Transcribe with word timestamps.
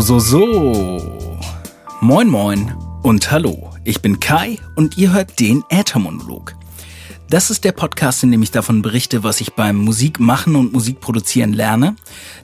So, 0.00 0.18
so, 0.18 0.18
so. 0.18 1.38
Moin, 2.00 2.26
moin 2.26 2.74
und 3.02 3.30
hallo. 3.30 3.70
Ich 3.84 4.00
bin 4.00 4.18
Kai 4.18 4.58
und 4.74 4.96
ihr 4.96 5.12
hört 5.12 5.38
den 5.38 5.62
Äthermonolog. 5.68 6.56
Das 7.28 7.50
ist 7.50 7.64
der 7.64 7.72
Podcast, 7.72 8.22
in 8.22 8.30
dem 8.30 8.42
ich 8.42 8.50
davon 8.50 8.80
berichte, 8.80 9.24
was 9.24 9.42
ich 9.42 9.52
beim 9.52 9.76
Musikmachen 9.76 10.56
und 10.56 10.72
Musikproduzieren 10.72 11.52
lerne. 11.52 11.96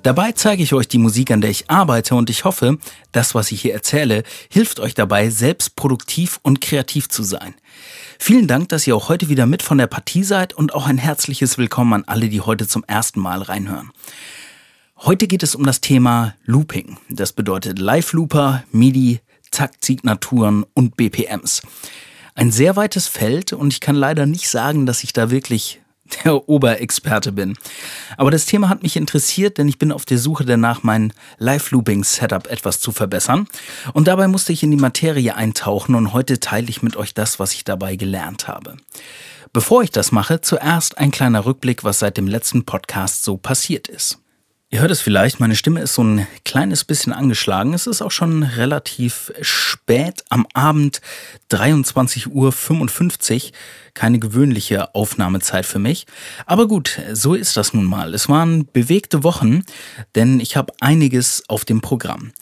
Dabei 0.02 0.32
zeige 0.32 0.62
ich 0.62 0.74
euch 0.74 0.86
die 0.86 0.98
Musik, 0.98 1.30
an 1.30 1.40
der 1.40 1.48
ich 1.48 1.70
arbeite 1.70 2.14
und 2.14 2.28
ich 2.28 2.44
hoffe, 2.44 2.76
das, 3.12 3.34
was 3.34 3.50
ich 3.50 3.62
hier 3.62 3.72
erzähle, 3.72 4.22
hilft 4.50 4.78
euch 4.78 4.92
dabei, 4.94 5.30
selbst 5.30 5.76
produktiv 5.76 6.38
und 6.42 6.60
kreativ 6.60 7.08
zu 7.08 7.22
sein. 7.22 7.54
Vielen 8.18 8.48
Dank, 8.48 8.68
dass 8.68 8.86
ihr 8.86 8.94
auch 8.94 9.08
heute 9.08 9.30
wieder 9.30 9.46
mit 9.46 9.62
von 9.62 9.78
der 9.78 9.86
Partie 9.86 10.24
seid 10.24 10.52
und 10.52 10.74
auch 10.74 10.86
ein 10.86 10.98
herzliches 10.98 11.56
Willkommen 11.56 11.94
an 11.94 12.04
alle, 12.06 12.28
die 12.28 12.42
heute 12.42 12.68
zum 12.68 12.84
ersten 12.84 13.20
Mal 13.20 13.40
reinhören. 13.40 13.92
Heute 15.00 15.26
geht 15.26 15.42
es 15.42 15.54
um 15.54 15.64
das 15.64 15.82
Thema 15.82 16.34
Looping. 16.46 16.96
Das 17.10 17.34
bedeutet 17.34 17.78
Live-Looper, 17.78 18.64
MIDI, 18.72 19.20
Taktsignaturen 19.50 20.64
und 20.72 20.96
BPMs. 20.96 21.62
Ein 22.34 22.50
sehr 22.50 22.76
weites 22.76 23.06
Feld 23.06 23.52
und 23.52 23.72
ich 23.72 23.80
kann 23.80 23.94
leider 23.94 24.24
nicht 24.24 24.48
sagen, 24.48 24.86
dass 24.86 25.04
ich 25.04 25.12
da 25.12 25.30
wirklich 25.30 25.82
der 26.24 26.48
Oberexperte 26.48 27.32
bin. 27.32 27.58
Aber 28.16 28.30
das 28.30 28.46
Thema 28.46 28.70
hat 28.70 28.82
mich 28.82 28.96
interessiert, 28.96 29.58
denn 29.58 29.68
ich 29.68 29.78
bin 29.78 29.92
auf 29.92 30.06
der 30.06 30.18
Suche 30.18 30.46
danach, 30.46 30.82
mein 30.82 31.12
Live-Looping-Setup 31.38 32.46
etwas 32.46 32.80
zu 32.80 32.90
verbessern. 32.90 33.46
Und 33.92 34.08
dabei 34.08 34.28
musste 34.28 34.54
ich 34.54 34.62
in 34.62 34.70
die 34.70 34.76
Materie 34.78 35.34
eintauchen 35.34 35.94
und 35.94 36.14
heute 36.14 36.40
teile 36.40 36.68
ich 36.70 36.82
mit 36.82 36.96
euch 36.96 37.12
das, 37.12 37.38
was 37.38 37.52
ich 37.52 37.64
dabei 37.64 37.96
gelernt 37.96 38.48
habe. 38.48 38.78
Bevor 39.52 39.82
ich 39.82 39.90
das 39.90 40.10
mache, 40.10 40.40
zuerst 40.40 40.96
ein 40.96 41.10
kleiner 41.10 41.44
Rückblick, 41.44 41.84
was 41.84 41.98
seit 41.98 42.16
dem 42.16 42.26
letzten 42.26 42.64
Podcast 42.64 43.24
so 43.24 43.36
passiert 43.36 43.88
ist. 43.88 44.18
Ihr 44.76 44.82
hört 44.82 44.90
es 44.90 45.00
vielleicht, 45.00 45.40
meine 45.40 45.56
Stimme 45.56 45.80
ist 45.80 45.94
so 45.94 46.04
ein 46.04 46.26
kleines 46.44 46.84
bisschen 46.84 47.14
angeschlagen. 47.14 47.72
Es 47.72 47.86
ist 47.86 48.02
auch 48.02 48.10
schon 48.10 48.42
relativ 48.42 49.32
spät 49.40 50.22
am 50.28 50.46
Abend, 50.52 51.00
23.55 51.50 52.26
Uhr. 52.28 53.52
Keine 53.94 54.18
gewöhnliche 54.18 54.94
Aufnahmezeit 54.94 55.64
für 55.64 55.78
mich. 55.78 56.04
Aber 56.44 56.68
gut, 56.68 57.00
so 57.14 57.32
ist 57.32 57.56
das 57.56 57.72
nun 57.72 57.86
mal. 57.86 58.12
Es 58.12 58.28
waren 58.28 58.68
bewegte 58.70 59.24
Wochen, 59.24 59.62
denn 60.14 60.40
ich 60.40 60.58
habe 60.58 60.74
einiges 60.82 61.44
auf 61.48 61.64
dem 61.64 61.80
Programm. 61.80 62.32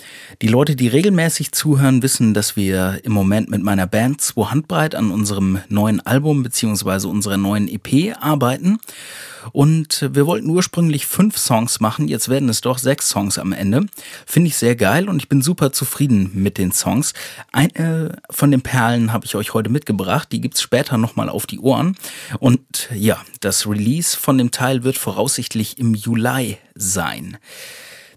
Die 0.42 0.48
Leute, 0.48 0.74
die 0.74 0.88
regelmäßig 0.88 1.52
zuhören, 1.52 2.02
wissen, 2.02 2.34
dass 2.34 2.56
wir 2.56 2.98
im 3.04 3.12
Moment 3.12 3.48
mit 3.48 3.62
meiner 3.62 3.86
Band 3.86 4.20
2 4.20 4.46
Handbreit 4.46 4.96
an 4.96 5.12
unserem 5.12 5.60
neuen 5.69 6.04
Album 6.04 6.42
bzw. 6.42 7.06
unserer 7.06 7.36
neuen 7.36 7.69
EP 7.69 8.16
arbeiten. 8.20 8.80
Und 9.53 10.09
wir 10.12 10.27
wollten 10.27 10.48
ursprünglich 10.48 11.06
fünf 11.06 11.37
Songs 11.37 11.81
machen, 11.81 12.09
jetzt 12.09 12.28
werden 12.28 12.48
es 12.48 12.61
doch 12.61 12.78
sechs 12.78 13.09
Songs 13.09 13.39
am 13.39 13.53
Ende. 13.53 13.87
Finde 14.27 14.48
ich 14.48 14.56
sehr 14.56 14.77
geil 14.77 15.09
und 15.09 15.19
ich 15.19 15.28
bin 15.28 15.42
super 15.42 15.73
zufrieden 15.73 16.31
mit 16.34 16.59
den 16.59 16.73
Songs. 16.73 17.14
Eine 17.53 18.17
von 18.31 18.50
den 18.50 18.62
Perlen 18.62 19.12
habe 19.12 19.27
ich 19.27 19.34
euch 19.34 19.55
heute 19.55 19.70
mitgebracht, 19.70 20.28
die 20.33 20.41
gibt 20.41 20.55
es 20.55 20.62
später 20.62 20.98
nochmal 20.98 21.28
auf 21.28 21.47
die 21.47 21.61
Ohren. 21.61 21.97
Und 22.39 22.89
ja, 22.95 23.20
das 23.41 23.67
Release 23.67 24.17
von 24.17 24.39
dem 24.39 24.50
Teil 24.50 24.84
wird 24.84 24.98
voraussichtlich 24.98 25.78
im 25.78 25.95
Juli 25.95 26.59
sein. 26.75 27.39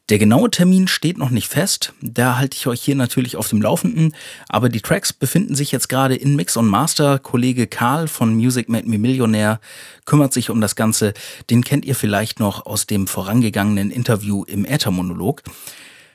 Der 0.10 0.20
genaue 0.20 0.50
Termin 0.50 0.88
steht 0.88 1.18
noch 1.18 1.32
nicht 1.32 1.50
fest, 1.50 1.92
da 2.00 2.38
halte 2.38 2.56
ich 2.56 2.66
euch 2.68 2.82
hier 2.82 2.96
natürlich 2.96 3.36
auf 3.36 3.50
dem 3.50 3.62
Laufenden, 3.62 4.16
aber 4.48 4.70
die 4.70 4.80
Tracks 4.80 5.12
befinden 5.12 5.54
sich 5.54 5.74
jetzt 5.74 5.90
gerade 5.90 6.16
in 6.16 6.38
Mix 6.38 6.56
und 6.56 6.68
Master. 6.68 7.20
Kollege 7.20 7.68
Karl 7.68 8.08
von 8.08 8.34
Music 8.34 8.70
Made 8.70 8.88
Me 8.88 8.98
Millionär 9.00 9.60
kümmert 10.06 10.32
sich 10.32 10.50
um 10.50 10.62
das 10.62 10.78
Ganze. 10.78 11.14
Den 11.50 11.62
kennt 11.62 11.84
ihr 11.84 11.94
vielleicht 11.94 12.40
noch 12.40 12.66
aus 12.66 12.88
dem 12.88 13.06
vorangegangenen 13.06 13.92
Interview 13.92 14.46
im 14.46 14.64
Äthermonolog. 14.64 15.44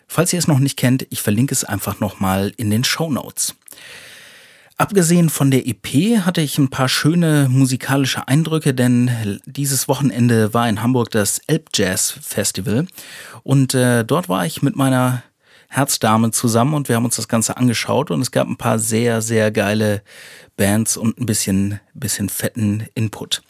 Falls 0.09 0.33
ihr 0.33 0.39
es 0.39 0.49
noch 0.49 0.59
nicht 0.59 0.78
kennt, 0.78 1.06
ich 1.11 1.21
verlinke 1.21 1.55
es 1.55 1.62
einfach 1.62 2.00
nochmal 2.00 2.55
in 2.56 2.71
den 2.71 2.84
Show 2.84 3.11
Notes. 3.11 3.55
Abgesehen 4.77 5.28
von 5.28 5.50
der 5.50 5.66
EP 5.66 6.21
hatte 6.25 6.41
ich 6.41 6.59
ein 6.59 6.71
paar 6.71 6.88
schöne 6.88 7.49
musikalische 7.50 8.27
Eindrücke, 8.27 8.75
denn 8.75 9.41
dieses 9.44 9.87
Wochenende 9.87 10.55
war 10.55 10.69
in 10.69 10.83
Hamburg 10.83 11.10
das 11.10 11.41
Elb 11.47 11.69
Jazz 11.75 12.10
Festival 12.21 12.87
und 13.43 13.75
äh, 13.75 14.05
dort 14.05 14.28
war 14.28 14.47
ich 14.47 14.62
mit 14.62 14.77
meiner 14.77 15.22
Herzdame 15.69 16.31
zusammen 16.33 16.75
und 16.75 16.88
wir 16.88 16.97
haben 16.97 17.05
uns 17.05 17.16
das 17.16 17.28
Ganze 17.28 17.56
angeschaut 17.56 18.10
und 18.10 18.21
es 18.21 18.31
gab 18.31 18.47
ein 18.47 18.59
paar 18.59 18.78
sehr, 18.78 19.22
sehr 19.22 19.50
geile 19.50 20.03
Bands 20.56 20.97
und 20.97 21.19
ein 21.19 21.27
bisschen, 21.27 21.81
bisschen 21.94 22.28
fetten 22.28 22.87
Input. 22.94 23.43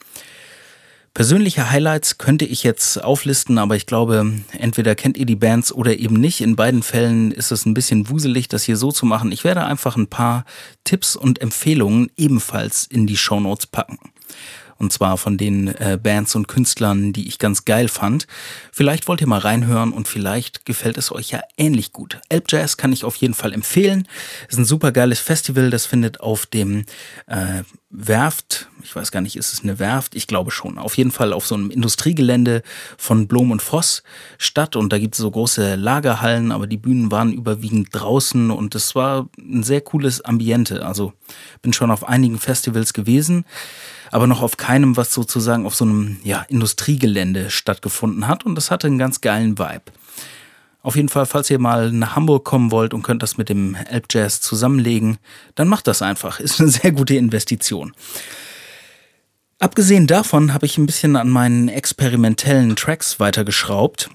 Persönliche 1.13 1.69
Highlights 1.69 2.17
könnte 2.17 2.45
ich 2.45 2.63
jetzt 2.63 3.03
auflisten, 3.03 3.59
aber 3.59 3.75
ich 3.75 3.85
glaube, 3.85 4.33
entweder 4.57 4.95
kennt 4.95 5.15
ihr 5.15 5.27
die 5.27 5.35
Bands 5.35 5.71
oder 5.71 5.95
eben 5.95 6.15
nicht. 6.15 6.41
In 6.41 6.55
beiden 6.55 6.81
Fällen 6.81 7.31
ist 7.31 7.51
es 7.51 7.67
ein 7.67 7.75
bisschen 7.75 8.09
wuselig, 8.09 8.47
das 8.47 8.63
hier 8.63 8.77
so 8.77 8.91
zu 8.91 9.05
machen. 9.05 9.31
Ich 9.31 9.43
werde 9.43 9.63
einfach 9.63 9.95
ein 9.95 10.07
paar 10.07 10.43
Tipps 10.85 11.15
und 11.15 11.39
Empfehlungen 11.39 12.09
ebenfalls 12.17 12.87
in 12.87 13.05
die 13.05 13.17
Show 13.17 13.39
Notes 13.39 13.67
packen. 13.67 13.99
Und 14.77 14.91
zwar 14.91 15.17
von 15.17 15.37
den 15.37 15.67
äh, 15.67 15.99
Bands 16.01 16.35
und 16.35 16.47
Künstlern, 16.47 17.13
die 17.13 17.27
ich 17.27 17.37
ganz 17.37 17.63
geil 17.63 17.89
fand. 17.89 18.25
Vielleicht 18.71 19.07
wollt 19.07 19.21
ihr 19.21 19.27
mal 19.27 19.39
reinhören 19.39 19.93
und 19.93 20.07
vielleicht 20.07 20.65
gefällt 20.65 20.97
es 20.97 21.11
euch 21.11 21.29
ja 21.29 21.41
ähnlich 21.57 21.93
gut. 21.93 22.19
Elb 22.29 22.51
Jazz 22.51 22.75
kann 22.75 22.91
ich 22.91 23.05
auf 23.05 23.15
jeden 23.17 23.35
Fall 23.35 23.53
empfehlen. 23.53 24.07
Ist 24.49 24.57
ein 24.57 24.65
super 24.65 24.91
geiles 24.91 25.19
Festival. 25.19 25.69
Das 25.69 25.85
findet 25.85 26.21
auf 26.21 26.47
dem 26.47 26.85
äh, 27.27 27.61
Werft, 27.95 28.69
ich 28.81 28.95
weiß 28.95 29.11
gar 29.11 29.21
nicht, 29.21 29.35
ist 29.35 29.53
es 29.53 29.61
eine 29.61 29.77
Werft? 29.77 30.15
Ich 30.15 30.25
glaube 30.25 30.49
schon. 30.49 30.79
Auf 30.79 30.97
jeden 30.97 31.11
Fall 31.11 31.31
auf 31.31 31.45
so 31.45 31.53
einem 31.53 31.69
Industriegelände 31.69 32.63
von 32.97 33.27
Blom 33.27 33.51
und 33.51 33.61
Voss 33.61 34.01
statt. 34.39 34.75
Und 34.75 34.91
da 34.91 34.97
gibt 34.97 35.13
es 35.13 35.21
so 35.21 35.29
große 35.29 35.75
Lagerhallen, 35.75 36.51
aber 36.51 36.65
die 36.65 36.77
Bühnen 36.77 37.11
waren 37.11 37.31
überwiegend 37.31 37.89
draußen 37.91 38.49
und 38.49 38.73
es 38.73 38.95
war 38.95 39.29
ein 39.37 39.61
sehr 39.61 39.81
cooles 39.81 40.21
Ambiente. 40.25 40.83
Also 40.85 41.13
bin 41.61 41.71
schon 41.71 41.91
auf 41.91 42.07
einigen 42.07 42.39
Festivals 42.39 42.93
gewesen 42.93 43.45
aber 44.11 44.27
noch 44.27 44.43
auf 44.43 44.57
keinem, 44.57 44.95
was 44.95 45.11
sozusagen 45.11 45.65
auf 45.65 45.73
so 45.73 45.85
einem 45.85 46.19
ja, 46.23 46.45
Industriegelände 46.47 47.49
stattgefunden 47.49 48.27
hat. 48.27 48.45
Und 48.45 48.53
das 48.53 48.69
hatte 48.69 48.85
einen 48.85 48.99
ganz 48.99 49.21
geilen 49.21 49.57
Vibe. 49.57 49.91
Auf 50.83 50.97
jeden 50.97 51.07
Fall, 51.07 51.25
falls 51.25 51.49
ihr 51.49 51.59
mal 51.59 51.91
nach 51.93 52.17
Hamburg 52.17 52.43
kommen 52.43 52.69
wollt 52.69 52.93
und 52.93 53.03
könnt 53.03 53.23
das 53.23 53.37
mit 53.37 53.47
dem 53.47 53.73
Elb 53.73 54.07
Jazz 54.11 54.41
zusammenlegen, 54.41 55.17
dann 55.55 55.69
macht 55.69 55.87
das 55.87 56.01
einfach. 56.01 56.39
Ist 56.41 56.59
eine 56.59 56.69
sehr 56.69 56.91
gute 56.91 57.15
Investition. 57.15 57.93
Abgesehen 59.59 60.07
davon 60.07 60.53
habe 60.53 60.65
ich 60.65 60.77
ein 60.77 60.85
bisschen 60.85 61.15
an 61.15 61.29
meinen 61.29 61.69
experimentellen 61.69 62.75
Tracks 62.75 63.21
weitergeschraubt. 63.21 64.09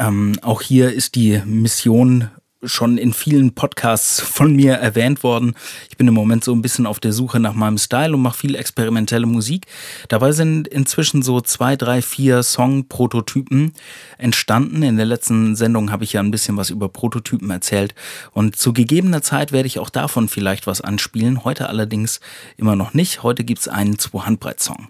Ähm, 0.00 0.36
auch 0.42 0.60
hier 0.60 0.92
ist 0.92 1.14
die 1.14 1.40
Mission 1.44 2.30
schon 2.64 2.98
in 2.98 3.12
vielen 3.12 3.54
Podcasts 3.54 4.20
von 4.20 4.54
mir 4.54 4.74
erwähnt 4.74 5.22
worden. 5.22 5.54
Ich 5.90 5.96
bin 5.96 6.08
im 6.08 6.14
Moment 6.14 6.42
so 6.42 6.52
ein 6.52 6.62
bisschen 6.62 6.86
auf 6.86 6.98
der 6.98 7.12
Suche 7.12 7.38
nach 7.38 7.54
meinem 7.54 7.78
Style 7.78 8.14
und 8.14 8.22
mache 8.22 8.38
viel 8.38 8.56
experimentelle 8.56 9.26
Musik. 9.26 9.66
Dabei 10.08 10.32
sind 10.32 10.66
inzwischen 10.66 11.22
so 11.22 11.40
zwei, 11.40 11.76
drei, 11.76 12.02
vier 12.02 12.42
Song-Prototypen 12.42 13.74
entstanden. 14.18 14.82
In 14.82 14.96
der 14.96 15.06
letzten 15.06 15.54
Sendung 15.54 15.92
habe 15.92 16.02
ich 16.02 16.14
ja 16.14 16.20
ein 16.20 16.32
bisschen 16.32 16.56
was 16.56 16.70
über 16.70 16.88
Prototypen 16.88 17.50
erzählt. 17.50 17.94
Und 18.32 18.56
zu 18.56 18.72
gegebener 18.72 19.22
Zeit 19.22 19.52
werde 19.52 19.68
ich 19.68 19.78
auch 19.78 19.90
davon 19.90 20.28
vielleicht 20.28 20.66
was 20.66 20.80
anspielen. 20.80 21.44
Heute 21.44 21.68
allerdings 21.68 22.20
immer 22.56 22.74
noch 22.74 22.92
nicht. 22.92 23.22
Heute 23.22 23.44
gibt 23.44 23.60
es 23.60 23.68
einen 23.68 23.98
Zwei-Handbreit-Song. 23.98 24.88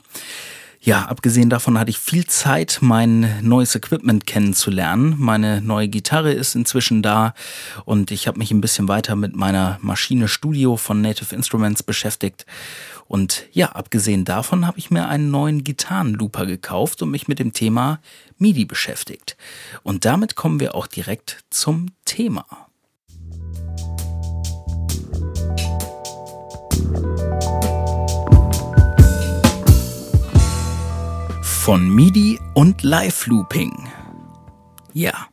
Ja, 0.80 1.06
abgesehen 1.06 1.50
davon 1.50 1.76
hatte 1.76 1.90
ich 1.90 1.98
viel 1.98 2.26
Zeit, 2.26 2.78
mein 2.80 3.40
neues 3.42 3.74
Equipment 3.74 4.26
kennenzulernen. 4.26 5.16
Meine 5.18 5.60
neue 5.60 5.88
Gitarre 5.88 6.32
ist 6.32 6.54
inzwischen 6.54 7.02
da 7.02 7.34
und 7.84 8.12
ich 8.12 8.28
habe 8.28 8.38
mich 8.38 8.52
ein 8.52 8.60
bisschen 8.60 8.86
weiter 8.86 9.16
mit 9.16 9.34
meiner 9.34 9.78
Maschine 9.82 10.28
Studio 10.28 10.76
von 10.76 11.00
Native 11.00 11.34
Instruments 11.34 11.82
beschäftigt. 11.82 12.46
Und 13.08 13.46
ja, 13.50 13.70
abgesehen 13.72 14.24
davon 14.24 14.66
habe 14.66 14.78
ich 14.78 14.90
mir 14.90 15.08
einen 15.08 15.32
neuen 15.32 15.64
Gitarrenlooper 15.64 16.46
gekauft 16.46 17.02
und 17.02 17.10
mich 17.10 17.26
mit 17.26 17.40
dem 17.40 17.52
Thema 17.52 18.00
MIDI 18.38 18.64
beschäftigt. 18.64 19.36
Und 19.82 20.04
damit 20.04 20.36
kommen 20.36 20.60
wir 20.60 20.76
auch 20.76 20.86
direkt 20.86 21.44
zum 21.50 21.86
Thema. 22.04 22.67
Von 31.42 31.88
MIDI 31.88 32.38
und 32.54 32.82
Live-Looping. 32.82 33.88
Ja. 34.92 35.28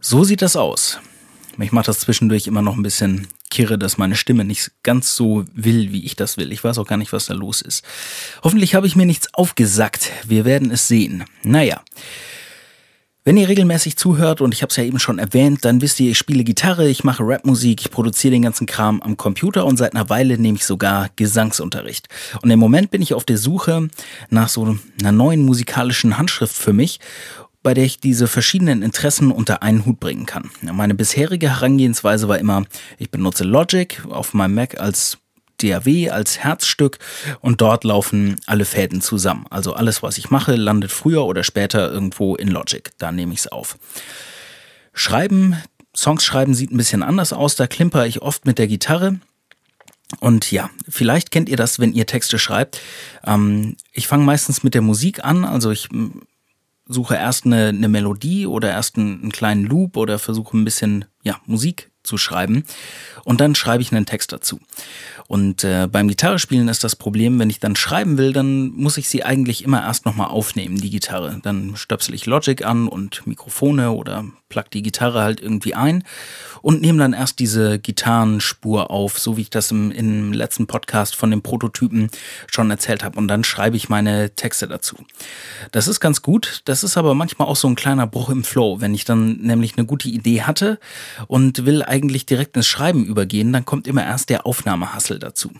So 0.00 0.24
sieht 0.24 0.42
das 0.42 0.56
aus. 0.56 0.98
Mich 1.56 1.72
macht 1.72 1.88
das 1.88 2.00
zwischendurch 2.00 2.46
immer 2.46 2.62
noch 2.62 2.76
ein 2.76 2.82
bisschen 2.82 3.28
kirre, 3.50 3.78
dass 3.78 3.98
meine 3.98 4.16
Stimme 4.16 4.44
nicht 4.44 4.70
ganz 4.82 5.14
so 5.14 5.44
will, 5.52 5.92
wie 5.92 6.04
ich 6.04 6.16
das 6.16 6.36
will. 6.36 6.52
Ich 6.52 6.64
weiß 6.64 6.78
auch 6.78 6.86
gar 6.86 6.96
nicht, 6.96 7.12
was 7.12 7.26
da 7.26 7.34
los 7.34 7.60
ist. 7.60 7.84
Hoffentlich 8.42 8.74
habe 8.74 8.86
ich 8.86 8.96
mir 8.96 9.06
nichts 9.06 9.32
aufgesackt. 9.34 10.10
Wir 10.26 10.44
werden 10.44 10.70
es 10.70 10.88
sehen. 10.88 11.24
Naja. 11.42 11.82
Wenn 13.22 13.36
ihr 13.36 13.48
regelmäßig 13.48 13.98
zuhört, 13.98 14.40
und 14.40 14.54
ich 14.54 14.62
habe 14.62 14.70
es 14.70 14.76
ja 14.76 14.84
eben 14.84 14.98
schon 14.98 15.18
erwähnt, 15.18 15.64
dann 15.66 15.82
wisst 15.82 16.00
ihr, 16.00 16.10
ich 16.10 16.18
spiele 16.18 16.42
Gitarre, 16.42 16.88
ich 16.88 17.04
mache 17.04 17.22
Rapmusik, 17.22 17.82
ich 17.82 17.90
produziere 17.90 18.32
den 18.32 18.42
ganzen 18.42 18.66
Kram 18.66 19.02
am 19.02 19.18
Computer 19.18 19.66
und 19.66 19.76
seit 19.76 19.94
einer 19.94 20.08
Weile 20.08 20.38
nehme 20.38 20.56
ich 20.56 20.64
sogar 20.64 21.10
Gesangsunterricht. 21.16 22.08
Und 22.40 22.50
im 22.50 22.58
Moment 22.58 22.90
bin 22.90 23.02
ich 23.02 23.12
auf 23.12 23.26
der 23.26 23.36
Suche 23.36 23.88
nach 24.30 24.48
so 24.48 24.78
einer 25.00 25.12
neuen 25.12 25.42
musikalischen 25.42 26.16
Handschrift 26.16 26.56
für 26.56 26.72
mich 26.72 26.98
bei 27.62 27.74
der 27.74 27.84
ich 27.84 28.00
diese 28.00 28.26
verschiedenen 28.26 28.82
Interessen 28.82 29.30
unter 29.30 29.62
einen 29.62 29.84
Hut 29.84 30.00
bringen 30.00 30.24
kann. 30.26 30.50
Meine 30.62 30.94
bisherige 30.94 31.50
Herangehensweise 31.50 32.28
war 32.28 32.38
immer, 32.38 32.64
ich 32.98 33.10
benutze 33.10 33.44
Logic 33.44 34.02
auf 34.08 34.32
meinem 34.32 34.54
Mac 34.54 34.80
als 34.80 35.18
DAW 35.62 36.10
als 36.10 36.38
Herzstück 36.38 36.98
und 37.40 37.60
dort 37.60 37.84
laufen 37.84 38.36
alle 38.46 38.64
Fäden 38.64 39.00
zusammen. 39.00 39.46
Also 39.50 39.74
alles, 39.74 40.02
was 40.02 40.18
ich 40.18 40.30
mache, 40.30 40.56
landet 40.56 40.92
früher 40.92 41.24
oder 41.24 41.44
später 41.44 41.90
irgendwo 41.90 42.34
in 42.36 42.48
Logic. 42.48 42.90
Da 42.98 43.12
nehme 43.12 43.32
ich 43.32 43.40
es 43.40 43.48
auf. 43.48 43.78
Schreiben, 44.92 45.56
Songs 45.94 46.24
schreiben 46.24 46.54
sieht 46.54 46.72
ein 46.72 46.76
bisschen 46.76 47.02
anders 47.02 47.32
aus. 47.32 47.56
Da 47.56 47.66
klimper 47.66 48.06
ich 48.06 48.22
oft 48.22 48.46
mit 48.46 48.58
der 48.58 48.66
Gitarre. 48.66 49.20
Und 50.18 50.50
ja, 50.50 50.70
vielleicht 50.88 51.30
kennt 51.30 51.48
ihr 51.48 51.56
das, 51.56 51.78
wenn 51.78 51.92
ihr 51.92 52.06
Texte 52.06 52.38
schreibt. 52.38 52.80
Ähm, 53.24 53.76
ich 53.92 54.08
fange 54.08 54.24
meistens 54.24 54.64
mit 54.64 54.74
der 54.74 54.82
Musik 54.82 55.24
an. 55.24 55.44
Also 55.44 55.70
ich 55.70 55.88
suche 56.86 57.14
erst 57.14 57.46
eine, 57.46 57.68
eine 57.68 57.88
Melodie 57.88 58.46
oder 58.46 58.70
erst 58.70 58.96
einen, 58.96 59.22
einen, 59.22 59.32
kleinen 59.32 59.64
Loop 59.64 59.96
oder 59.96 60.18
versuche 60.18 60.56
ein 60.56 60.64
bisschen 60.64 61.04
ja, 61.22 61.40
Musik 61.46 61.89
zu 62.02 62.18
schreiben. 62.18 62.64
Und 63.24 63.40
dann 63.40 63.54
schreibe 63.54 63.82
ich 63.82 63.92
einen 63.92 64.06
Text 64.06 64.32
dazu. 64.32 64.60
Und 65.28 65.62
äh, 65.62 65.86
beim 65.86 66.08
Gitarrespielen 66.08 66.68
ist 66.68 66.82
das 66.82 66.96
Problem, 66.96 67.38
wenn 67.38 67.50
ich 67.50 67.60
dann 67.60 67.76
schreiben 67.76 68.18
will, 68.18 68.32
dann 68.32 68.70
muss 68.70 68.96
ich 68.96 69.08
sie 69.08 69.22
eigentlich 69.22 69.62
immer 69.62 69.82
erst 69.82 70.04
nochmal 70.04 70.28
aufnehmen, 70.28 70.80
die 70.80 70.90
Gitarre. 70.90 71.38
Dann 71.42 71.76
stöpsel 71.76 72.14
ich 72.14 72.26
Logic 72.26 72.64
an 72.64 72.88
und 72.88 73.26
Mikrofone 73.26 73.92
oder 73.92 74.24
plug 74.50 74.64
die 74.72 74.82
Gitarre 74.82 75.22
halt 75.22 75.40
irgendwie 75.40 75.74
ein 75.74 76.04
und 76.60 76.82
nehme 76.82 76.98
dann 76.98 77.14
erst 77.14 77.38
diese 77.38 77.78
Gitarrenspur 77.78 78.90
auf, 78.90 79.18
so 79.18 79.36
wie 79.36 79.42
ich 79.42 79.50
das 79.50 79.70
im, 79.70 79.90
im 79.92 80.32
letzten 80.32 80.66
Podcast 80.66 81.16
von 81.16 81.30
dem 81.30 81.40
Prototypen 81.40 82.10
schon 82.48 82.70
erzählt 82.70 83.02
habe. 83.04 83.18
Und 83.18 83.28
dann 83.28 83.44
schreibe 83.44 83.76
ich 83.76 83.88
meine 83.88 84.34
Texte 84.34 84.68
dazu. 84.68 84.96
Das 85.70 85.88
ist 85.88 86.00
ganz 86.00 86.20
gut. 86.20 86.62
Das 86.64 86.84
ist 86.84 86.96
aber 86.96 87.14
manchmal 87.14 87.48
auch 87.48 87.56
so 87.56 87.68
ein 87.68 87.76
kleiner 87.76 88.06
Bruch 88.06 88.28
im 88.28 88.44
Flow. 88.44 88.80
Wenn 88.80 88.92
ich 88.92 89.04
dann 89.04 89.36
nämlich 89.36 89.78
eine 89.78 89.86
gute 89.86 90.08
Idee 90.08 90.42
hatte 90.42 90.78
und 91.28 91.64
will 91.64 91.82
eigentlich 91.90 92.24
direkt 92.24 92.56
ins 92.56 92.66
Schreiben 92.66 93.04
übergehen, 93.04 93.52
dann 93.52 93.66
kommt 93.66 93.86
immer 93.86 94.04
erst 94.04 94.30
der 94.30 94.46
Aufnahmehassel 94.46 95.18
dazu. 95.18 95.50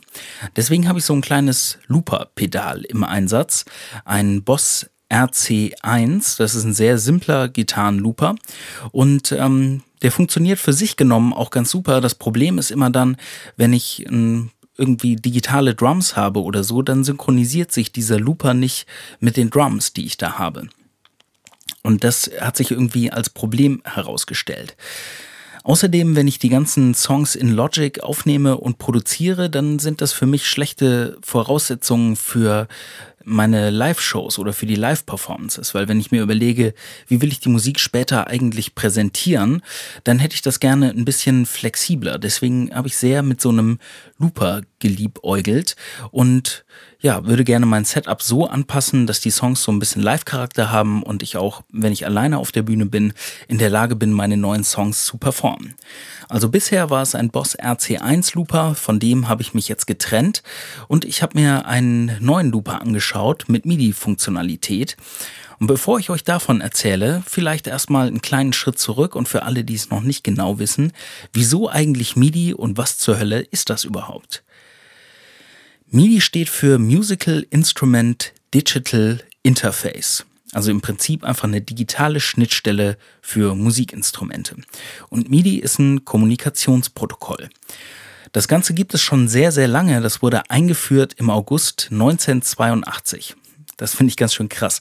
Deswegen 0.57 0.89
habe 0.89 1.01
ich 1.01 1.05
so 1.05 1.13
ein 1.13 1.21
kleines 1.21 1.79
Looper-Pedal 1.89 2.83
im 2.85 3.05
Einsatz. 3.05 3.65
Ein 4.05 4.43
Boss 4.43 4.87
RC1. 5.11 6.39
Das 6.39 6.55
ist 6.55 6.65
ein 6.65 6.75
sehr 6.75 6.99
simpler 6.99 7.49
Gitarrenlooper 7.49 8.37
und 8.93 9.33
ähm, 9.33 9.83
der 10.03 10.13
funktioniert 10.13 10.59
für 10.59 10.73
sich 10.73 10.97
genommen 10.97 11.33
auch 11.33 11.51
ganz 11.51 11.71
super. 11.71 12.01
Das 12.01 12.15
Problem 12.15 12.59
ist 12.59 12.71
immer 12.71 12.91
dann, 12.91 13.17
wenn 13.57 13.73
ich 13.73 14.07
ähm, 14.07 14.51
irgendwie 14.79 15.17
digitale 15.17 15.75
Drums 15.75 16.17
habe 16.17 16.43
oder 16.43 16.65
so, 16.65 16.81
dann 16.81 17.05
synchronisiert 17.05 17.71
sich 17.71 17.93
dieser 17.93 18.19
Looper 18.19 18.55
nicht 18.55 18.87
mit 19.19 19.37
den 19.37 19.51
Drums, 19.51 19.93
die 19.93 20.07
ich 20.07 20.17
da 20.17 20.39
habe. 20.39 20.69
Und 21.83 22.05
das 22.05 22.31
hat 22.41 22.57
sich 22.57 22.71
irgendwie 22.71 23.11
als 23.11 23.31
Problem 23.31 23.83
herausgestellt. 23.85 24.77
Außerdem, 25.63 26.17
wenn 26.17 26.27
ich 26.27 26.39
die 26.39 26.49
ganzen 26.49 26.95
Songs 26.95 27.35
in 27.35 27.51
Logic 27.51 28.01
aufnehme 28.01 28.57
und 28.57 28.79
produziere, 28.79 29.51
dann 29.51 29.79
sind 29.79 30.01
das 30.01 30.13
für 30.13 30.27
mich 30.27 30.47
schlechte 30.47 31.19
Voraussetzungen 31.23 32.17
für 32.17 32.67
meine 33.25 33.71
Live-Shows 33.71 34.39
oder 34.39 34.53
für 34.53 34.67
die 34.67 34.75
Live-Performances, 34.75 35.75
weil 35.75 35.89
wenn 35.89 36.01
ich 36.01 36.11
mir 36.11 36.23
überlege, 36.23 36.75
wie 37.07 37.21
will 37.21 37.31
ich 37.31 37.41
die 37.41 37.49
Musik 37.49 37.79
später 37.79 38.29
eigentlich 38.29 38.75
präsentieren, 38.75 39.63
dann 40.05 40.19
hätte 40.19 40.35
ich 40.35 40.43
das 40.43 40.61
gerne 40.61 40.91
ein 40.91 41.05
bisschen 41.05 41.47
flexibler. 41.47 42.19
Deswegen 42.19 42.75
habe 42.75 42.89
ich 42.89 42.97
sehr 42.97 43.23
mit 43.23 43.41
so 43.41 43.51
einem 43.51 43.79
Looper 44.19 44.63
geliebäugelt 44.79 45.77
und 46.11 46.65
ja, 47.01 47.25
würde 47.25 47.45
gerne 47.45 47.67
mein 47.67 47.85
Setup 47.85 48.21
so 48.21 48.47
anpassen, 48.47 49.07
dass 49.07 49.21
die 49.21 49.31
Songs 49.31 49.63
so 49.63 49.73
ein 49.73 49.79
bisschen 49.79 50.03
Live-Charakter 50.03 50.71
haben 50.71 51.03
und 51.03 51.23
ich 51.23 51.37
auch, 51.37 51.63
wenn 51.73 51.93
ich 51.93 52.05
alleine 52.05 52.39
auf 52.39 52.53
der 52.53 52.63
Bühne 52.63 52.87
bin, 52.87 53.15
in 53.49 53.59
der 53.59 53.71
Lage 53.71 53.97
bin, 53.97 54.13
meine 54.13 54.37
neuen 54.37 54.65
Songs 54.65 55.05
zu 55.05 55.17
performen. 55.17 55.75
Also 56.31 56.49
bisher 56.49 56.91
war 56.91 57.03
es 57.03 57.17
ein 57.17 57.31
Boss 57.31 57.59
RC1 57.59 58.37
Looper, 58.37 58.77
von 58.77 59.01
dem 59.01 59.29
habe 59.29 59.43
ich 59.43 59.53
mich 59.53 59.67
jetzt 59.67 59.89
getrennt 59.89 60.45
und 60.87 61.05
ich 61.05 61.23
habe 61.23 61.37
mir 61.37 61.67
einen 61.67 62.17
neuen 62.21 62.53
Looper 62.53 62.81
angeschaut 62.81 63.47
mit 63.49 63.67
MIDI-Funktionalität. 63.67 64.97
Und 65.59 65.67
bevor 65.67 65.99
ich 65.99 66.09
euch 66.09 66.23
davon 66.23 66.61
erzähle, 66.61 67.25
vielleicht 67.27 67.67
erstmal 67.67 68.07
einen 68.07 68.23
kleinen 68.23 68.53
Schritt 68.53 68.79
zurück 68.79 69.17
und 69.17 69.29
für 69.29 69.43
alle, 69.43 69.65
die 69.65 69.75
es 69.75 69.91
noch 69.91 70.03
nicht 70.03 70.23
genau 70.23 70.61
wissen, 70.61 70.93
wieso 71.33 71.69
eigentlich 71.69 72.15
MIDI 72.15 72.55
und 72.55 72.79
was 72.79 72.97
zur 72.97 73.19
Hölle 73.19 73.41
ist 73.41 73.69
das 73.69 73.83
überhaupt? 73.83 74.45
MIDI 75.89 76.21
steht 76.21 76.49
für 76.49 76.79
Musical 76.79 77.45
Instrument 77.51 78.33
Digital 78.55 79.21
Interface. 79.43 80.25
Also 80.53 80.71
im 80.71 80.81
Prinzip 80.81 81.25
einfach 81.25 81.45
eine 81.45 81.61
digitale 81.61 82.21
Schnittstelle 82.21 82.99
für 83.21 83.55
Musikinstrumente. 83.55 84.57
Und 85.09 85.31
MIDI 85.31 85.59
ist 85.59 85.79
ein 85.79 86.05
Kommunikationsprotokoll. 86.05 87.51
Das 88.33 88.49
Ganze 88.49 88.75
gibt 88.75 88.95
es 88.95 89.03
schon 89.03 89.29
sehr, 89.29 89.53
sehr 89.53 89.69
lange. 89.69 90.01
Das 90.01 90.23
wurde 90.23 90.51
eingeführt 90.51 91.15
im 91.17 91.31
August 91.31 91.89
1982. 91.91 93.37
Das 93.77 93.95
finde 93.95 94.11
ich 94.11 94.17
ganz 94.17 94.35
schön 94.35 94.49
krass. 94.49 94.81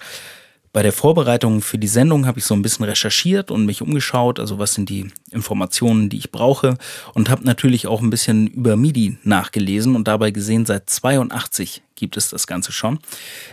Bei 0.79 0.83
der 0.83 0.93
Vorbereitung 0.93 1.61
für 1.61 1.77
die 1.77 1.89
Sendung 1.89 2.25
habe 2.25 2.39
ich 2.39 2.45
so 2.45 2.53
ein 2.53 2.61
bisschen 2.61 2.85
recherchiert 2.85 3.51
und 3.51 3.65
mich 3.65 3.81
umgeschaut, 3.81 4.39
also 4.39 4.59
was 4.59 4.75
sind 4.75 4.87
die 4.87 5.11
Informationen, 5.29 6.07
die 6.07 6.15
ich 6.15 6.31
brauche 6.31 6.77
und 7.13 7.29
habe 7.29 7.43
natürlich 7.43 7.85
auch 7.85 7.99
ein 7.99 8.09
bisschen 8.09 8.47
über 8.47 8.77
MIDI 8.77 9.17
nachgelesen 9.25 9.97
und 9.97 10.07
dabei 10.07 10.31
gesehen, 10.31 10.65
seit 10.65 10.89
82 10.89 11.81
gibt 11.95 12.15
es 12.15 12.29
das 12.29 12.47
Ganze 12.47 12.71
schon. 12.71 12.99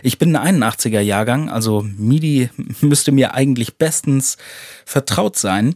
Ich 0.03 0.19
bin 0.19 0.37
ein 0.37 0.63
81er 0.63 1.01
Jahrgang, 1.01 1.49
also 1.49 1.81
MIDI 1.97 2.49
müsste 2.79 3.11
mir 3.11 3.33
eigentlich 3.33 3.75
bestens 3.75 4.37
vertraut 4.85 5.35
sein, 5.35 5.75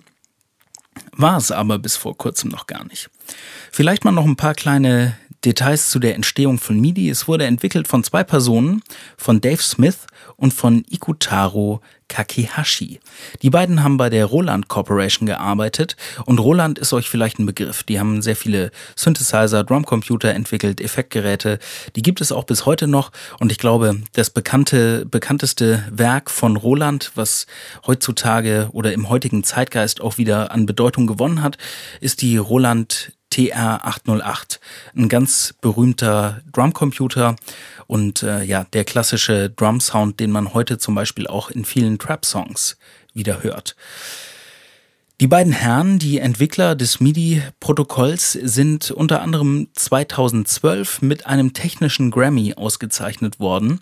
war 1.11 1.35
es 1.35 1.51
aber 1.51 1.79
bis 1.79 1.97
vor 1.97 2.17
kurzem 2.17 2.49
noch 2.49 2.65
gar 2.65 2.85
nicht. 2.85 3.09
Vielleicht 3.73 4.05
mal 4.05 4.13
noch 4.13 4.25
ein 4.25 4.37
paar 4.37 4.55
kleine 4.55 5.17
Details 5.43 5.89
zu 5.89 5.99
der 5.99 6.15
Entstehung 6.15 6.59
von 6.59 6.79
MIDI. 6.79 7.09
Es 7.09 7.27
wurde 7.27 7.45
entwickelt 7.45 7.87
von 7.87 8.03
zwei 8.03 8.23
Personen, 8.23 8.83
von 9.17 9.41
Dave 9.41 9.61
Smith 9.61 10.05
und 10.35 10.53
von 10.53 10.85
Ikutaro 10.89 11.81
Kakehashi. 12.07 12.99
Die 13.41 13.49
beiden 13.49 13.83
haben 13.83 13.97
bei 13.97 14.09
der 14.09 14.25
Roland 14.25 14.67
Corporation 14.67 15.25
gearbeitet 15.25 15.95
und 16.25 16.39
Roland 16.39 16.77
ist 16.77 16.91
euch 16.93 17.09
vielleicht 17.09 17.39
ein 17.39 17.45
Begriff. 17.45 17.83
Die 17.83 17.99
haben 17.99 18.21
sehr 18.21 18.35
viele 18.35 18.71
Synthesizer, 18.95 19.63
Drumcomputer 19.63 20.33
entwickelt, 20.33 20.81
Effektgeräte. 20.81 21.57
Die 21.95 22.01
gibt 22.01 22.21
es 22.21 22.31
auch 22.31 22.43
bis 22.43 22.65
heute 22.65 22.87
noch 22.87 23.11
und 23.39 23.51
ich 23.51 23.57
glaube, 23.57 24.01
das 24.13 24.29
bekannte, 24.29 25.05
bekannteste 25.05 25.85
Werk 25.89 26.29
von 26.29 26.57
Roland, 26.57 27.11
was 27.15 27.47
heutzutage 27.87 28.69
oder 28.73 28.93
im 28.93 29.09
heutigen 29.09 29.43
Zeitgeist 29.43 30.01
auch 30.01 30.17
wieder 30.17 30.51
an 30.51 30.65
Bedeutung 30.65 31.07
gewonnen 31.07 31.41
hat, 31.41 31.57
ist 32.01 32.21
die 32.21 32.37
Roland 32.37 33.13
TR-808, 33.31 34.59
ein 34.95 35.09
ganz 35.09 35.53
berühmter 35.61 36.41
Drumcomputer 36.51 37.35
und 37.87 38.23
äh, 38.23 38.43
ja, 38.43 38.65
der 38.73 38.83
klassische 38.83 39.49
Drum-Sound, 39.49 40.19
den 40.19 40.31
man 40.31 40.53
heute 40.53 40.77
zum 40.77 40.95
Beispiel 40.95 41.27
auch 41.27 41.49
in 41.49 41.65
vielen 41.65 41.97
Trap-Songs 41.97 42.77
wieder 43.13 43.43
hört. 43.43 43.75
Die 45.21 45.27
beiden 45.27 45.53
Herren, 45.53 45.99
die 45.99 46.17
Entwickler 46.17 46.75
des 46.75 46.99
MIDI-Protokolls, 46.99 48.31
sind 48.31 48.89
unter 48.89 49.21
anderem 49.21 49.67
2012 49.75 51.03
mit 51.03 51.27
einem 51.27 51.53
technischen 51.53 52.09
Grammy 52.09 52.55
ausgezeichnet 52.55 53.39
worden. 53.39 53.81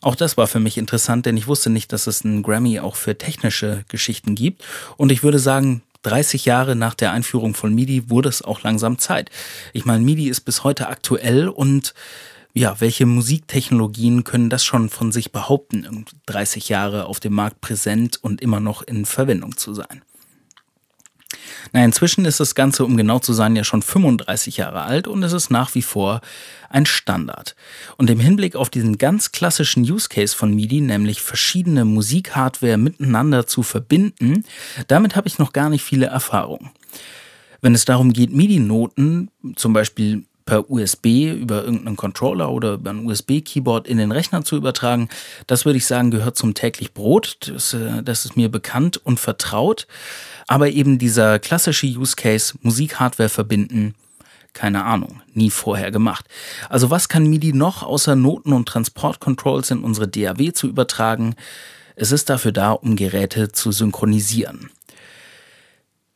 Auch 0.00 0.14
das 0.14 0.36
war 0.36 0.46
für 0.46 0.60
mich 0.60 0.78
interessant, 0.78 1.26
denn 1.26 1.36
ich 1.36 1.48
wusste 1.48 1.70
nicht, 1.70 1.92
dass 1.92 2.06
es 2.06 2.24
einen 2.24 2.44
Grammy 2.44 2.78
auch 2.78 2.94
für 2.94 3.18
technische 3.18 3.84
Geschichten 3.88 4.36
gibt. 4.36 4.62
Und 4.96 5.10
ich 5.10 5.24
würde 5.24 5.40
sagen, 5.40 5.82
30 6.02 6.44
Jahre 6.44 6.76
nach 6.76 6.94
der 6.94 7.12
Einführung 7.12 7.54
von 7.54 7.74
MIDI 7.74 8.08
wurde 8.10 8.28
es 8.28 8.42
auch 8.42 8.62
langsam 8.62 8.98
Zeit. 8.98 9.30
Ich 9.72 9.84
meine, 9.84 10.04
MIDI 10.04 10.28
ist 10.28 10.42
bis 10.42 10.64
heute 10.64 10.88
aktuell 10.88 11.48
und 11.48 11.94
ja, 12.54 12.80
welche 12.80 13.06
Musiktechnologien 13.06 14.24
können 14.24 14.50
das 14.50 14.64
schon 14.64 14.88
von 14.88 15.12
sich 15.12 15.32
behaupten, 15.32 16.06
30 16.26 16.68
Jahre 16.68 17.04
auf 17.06 17.20
dem 17.20 17.34
Markt 17.34 17.60
präsent 17.60 18.18
und 18.22 18.40
immer 18.40 18.60
noch 18.60 18.82
in 18.82 19.04
Verwendung 19.04 19.56
zu 19.56 19.74
sein? 19.74 20.02
Na, 21.72 21.84
inzwischen 21.84 22.24
ist 22.24 22.40
das 22.40 22.54
Ganze, 22.54 22.84
um 22.84 22.96
genau 22.96 23.18
zu 23.18 23.32
sein, 23.32 23.56
ja 23.56 23.64
schon 23.64 23.82
35 23.82 24.56
Jahre 24.56 24.82
alt 24.82 25.06
und 25.06 25.22
es 25.22 25.32
ist 25.32 25.50
nach 25.50 25.74
wie 25.74 25.82
vor 25.82 26.20
ein 26.70 26.86
Standard. 26.86 27.56
Und 27.96 28.10
im 28.10 28.20
Hinblick 28.20 28.56
auf 28.56 28.70
diesen 28.70 28.98
ganz 28.98 29.32
klassischen 29.32 29.82
Use 29.82 30.08
Case 30.08 30.36
von 30.36 30.54
MIDI, 30.54 30.80
nämlich 30.80 31.22
verschiedene 31.22 31.84
Musikhardware 31.84 32.76
miteinander 32.76 33.46
zu 33.46 33.62
verbinden, 33.62 34.44
damit 34.86 35.16
habe 35.16 35.28
ich 35.28 35.38
noch 35.38 35.52
gar 35.52 35.70
nicht 35.70 35.82
viele 35.82 36.06
Erfahrungen. 36.06 36.70
Wenn 37.60 37.74
es 37.74 37.84
darum 37.84 38.12
geht, 38.12 38.32
MIDI-Noten, 38.32 39.30
zum 39.56 39.72
Beispiel 39.72 40.24
per 40.48 40.70
USB 40.70 41.30
über 41.30 41.62
irgendeinen 41.62 41.96
Controller 41.96 42.50
oder 42.50 42.72
über 42.72 42.88
ein 42.88 43.04
USB-Keyboard 43.04 43.86
in 43.86 43.98
den 43.98 44.12
Rechner 44.12 44.44
zu 44.44 44.56
übertragen, 44.56 45.10
das 45.46 45.66
würde 45.66 45.76
ich 45.76 45.84
sagen, 45.84 46.10
gehört 46.10 46.38
zum 46.38 46.54
täglich 46.54 46.94
Brot. 46.94 47.52
Das, 47.54 47.74
äh, 47.74 48.02
das 48.02 48.24
ist 48.24 48.34
mir 48.34 48.50
bekannt 48.50 48.96
und 48.96 49.20
vertraut. 49.20 49.86
Aber 50.46 50.70
eben 50.70 50.98
dieser 50.98 51.38
klassische 51.38 51.86
Use 51.86 52.16
Case, 52.16 52.54
Musikhardware 52.62 53.28
verbinden, 53.28 53.94
keine 54.54 54.86
Ahnung, 54.86 55.20
nie 55.34 55.50
vorher 55.50 55.90
gemacht. 55.90 56.24
Also 56.70 56.88
was 56.88 57.10
kann 57.10 57.26
MIDI 57.26 57.52
noch 57.52 57.82
außer 57.82 58.16
Noten 58.16 58.54
und 58.54 58.66
Transportcontrols 58.66 59.70
in 59.70 59.84
unsere 59.84 60.08
DAW 60.08 60.52
zu 60.54 60.66
übertragen? 60.66 61.34
Es 61.94 62.10
ist 62.10 62.30
dafür 62.30 62.52
da, 62.52 62.72
um 62.72 62.96
Geräte 62.96 63.52
zu 63.52 63.70
synchronisieren. 63.70 64.70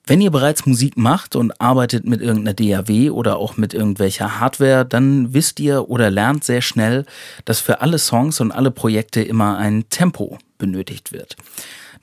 Wenn 0.04 0.20
ihr 0.20 0.32
bereits 0.32 0.66
Musik 0.66 0.96
macht 0.96 1.36
und 1.36 1.60
arbeitet 1.60 2.04
mit 2.04 2.20
irgendeiner 2.20 2.54
DAW 2.54 3.10
oder 3.10 3.36
auch 3.36 3.56
mit 3.56 3.72
irgendwelcher 3.72 4.40
Hardware, 4.40 4.84
dann 4.84 5.32
wisst 5.32 5.60
ihr 5.60 5.88
oder 5.88 6.10
lernt 6.10 6.42
sehr 6.42 6.60
schnell, 6.60 7.06
dass 7.44 7.60
für 7.60 7.80
alle 7.80 7.98
Songs 7.98 8.40
und 8.40 8.50
alle 8.50 8.72
Projekte 8.72 9.22
immer 9.22 9.58
ein 9.58 9.88
Tempo 9.90 10.38
benötigt 10.58 11.12
wird. 11.12 11.36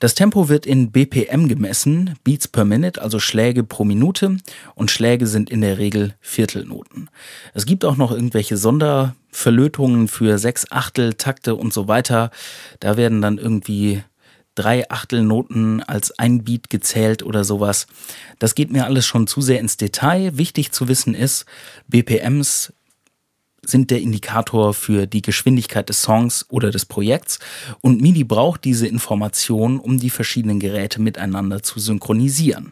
Das 0.00 0.14
Tempo 0.14 0.48
wird 0.48 0.64
in 0.64 0.92
BPM 0.92 1.46
gemessen, 1.46 2.14
Beats 2.24 2.48
per 2.48 2.64
Minute, 2.64 3.02
also 3.02 3.18
Schläge 3.18 3.64
pro 3.64 3.84
Minute, 3.84 4.38
und 4.74 4.90
Schläge 4.90 5.26
sind 5.26 5.50
in 5.50 5.60
der 5.60 5.76
Regel 5.76 6.14
Viertelnoten. 6.22 7.10
Es 7.52 7.66
gibt 7.66 7.84
auch 7.84 7.98
noch 7.98 8.10
irgendwelche 8.10 8.56
Sonderverlötungen 8.56 10.08
für 10.08 10.38
sechs 10.38 10.72
Achtel, 10.72 11.12
Takte 11.14 11.54
und 11.54 11.74
so 11.74 11.86
weiter. 11.86 12.30
Da 12.80 12.96
werden 12.96 13.20
dann 13.20 13.36
irgendwie 13.36 14.02
drei 14.54 14.88
Achtelnoten 14.90 15.82
als 15.82 16.18
ein 16.18 16.44
Beat 16.44 16.70
gezählt 16.70 17.22
oder 17.22 17.44
sowas. 17.44 17.86
Das 18.38 18.54
geht 18.54 18.70
mir 18.70 18.84
alles 18.84 19.06
schon 19.06 19.26
zu 19.26 19.40
sehr 19.40 19.60
ins 19.60 19.76
Detail. 19.76 20.36
Wichtig 20.36 20.72
zu 20.72 20.88
wissen 20.88 21.14
ist, 21.14 21.46
BPMs 21.88 22.72
sind 23.64 23.90
der 23.90 24.00
Indikator 24.00 24.74
für 24.74 25.06
die 25.06 25.22
Geschwindigkeit 25.22 25.88
des 25.88 26.02
Songs 26.02 26.46
oder 26.48 26.70
des 26.70 26.86
Projekts 26.86 27.38
und 27.80 28.00
MIDI 28.00 28.24
braucht 28.24 28.64
diese 28.64 28.86
Information, 28.86 29.78
um 29.78 29.98
die 29.98 30.10
verschiedenen 30.10 30.60
Geräte 30.60 31.00
miteinander 31.00 31.62
zu 31.62 31.78
synchronisieren. 31.78 32.70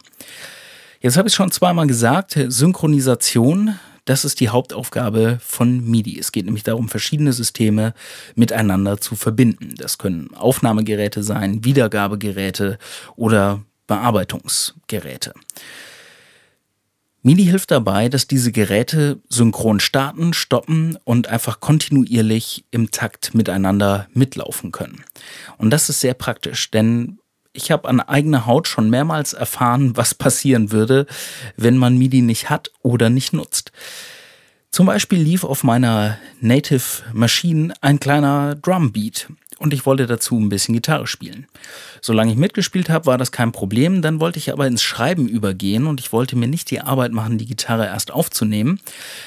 Jetzt 1.01 1.17
habe 1.17 1.29
ich 1.29 1.35
schon 1.35 1.53
zweimal 1.53 1.87
gesagt, 1.87 2.39
Synchronisation, 2.49 3.79
das 4.09 4.25
ist 4.25 4.41
die 4.41 4.49
Hauptaufgabe 4.49 5.39
von 5.45 5.85
MIDI. 5.85 6.19
Es 6.19 6.33
geht 6.33 6.47
nämlich 6.47 6.65
darum, 6.65 6.89
verschiedene 6.89 7.35
Systeme 7.35 7.93
miteinander 8.35 9.01
zu 9.01 9.17
verbinden. 9.17 9.75
Das 9.77 9.99
können 9.99 10.35
Aufnahmegeräte 10.35 11.23
sein, 11.23 11.65
Wiedergabegeräte 11.65 12.79
oder 13.17 13.63
Bearbeitungsgeräte. 13.87 15.35
MIDI 17.23 17.45
hilft 17.45 17.71
dabei, 17.71 18.09
dass 18.09 18.27
diese 18.27 18.53
Geräte 18.53 19.21
synchron 19.29 19.81
starten, 19.81 20.33
stoppen 20.33 20.97
und 21.05 21.27
einfach 21.27 21.61
kontinuierlich 21.61 22.65
im 22.71 22.91
Takt 22.91 23.35
miteinander 23.35 24.09
mitlaufen 24.15 24.73
können. 24.73 25.05
Und 25.59 25.71
das 25.71 25.91
ist 25.91 26.01
sehr 26.01 26.15
praktisch, 26.15 26.71
denn 26.71 27.19
ich 27.53 27.71
habe 27.71 27.89
an 27.89 28.01
eigener 28.01 28.47
Haut 28.47 28.69
schon 28.69 28.91
mehrmals 28.91 29.33
erfahren, 29.33 29.97
was 29.97 30.15
passieren 30.15 30.71
würde, 30.71 31.07
wenn 31.57 31.77
man 31.77 31.99
MIDI 31.99 32.23
nicht 32.23 32.51
hat 32.51 32.71
oder 32.83 33.11
nicht 33.11 33.33
nutzt. 33.33 33.73
Zum 34.71 34.87
Beispiel 34.87 35.19
lief 35.19 35.45
auf 35.45 35.65
meiner 35.65 36.19
Native 36.41 37.03
Machine 37.13 37.73
ein 37.81 37.99
kleiner 37.99 38.55
Drumbeat 38.55 39.29
und 39.59 39.73
ich 39.73 39.87
wollte 39.87 40.07
dazu 40.07 40.39
ein 40.39 40.51
bisschen 40.51 40.75
Gitarre 40.75 41.07
spielen. 41.07 41.47
Solange 42.01 42.33
ich 42.33 42.39
mitgespielt 42.39 42.91
habe, 42.91 43.07
war 43.07 43.19
das 43.19 43.33
kein 43.33 43.51
Problem. 43.51 44.03
Dann 44.03 44.21
wollte 44.21 44.39
ich 44.39 44.53
aber 44.53 44.67
ins 44.67 44.83
Schreiben 44.83 45.27
übergehen 45.27 45.87
und 45.87 46.01
ich 46.01 46.13
wollte 46.13 46.37
mir 46.37 46.49
nicht 46.49 46.71
die 46.71 46.81
Arbeit 46.81 47.13
machen, 47.13 47.39
die 47.39 47.47
Gitarre 47.47 47.87
erst 47.87 48.13
aufzunehmen. 48.13 48.81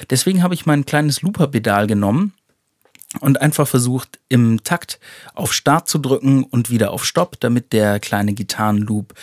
Deswegen 0.10 0.44
habe 0.44 0.54
ich 0.54 0.66
mein 0.66 0.86
kleines 0.86 1.22
Looper-Pedal 1.22 1.88
genommen 1.88 2.34
und 3.20 3.42
einfach 3.42 3.68
versucht, 3.68 4.20
im 4.30 4.64
Takt 4.64 5.00
auf 5.34 5.54
Start 5.54 5.90
zu 5.90 6.00
drücken 6.00 6.44
und 6.44 6.70
wieder 6.70 6.92
auf 6.92 7.06
Stopp, 7.06 7.40
damit 7.40 7.74
der 7.74 8.00
kleine 8.00 8.34
Gitarrenloop 8.34 9.14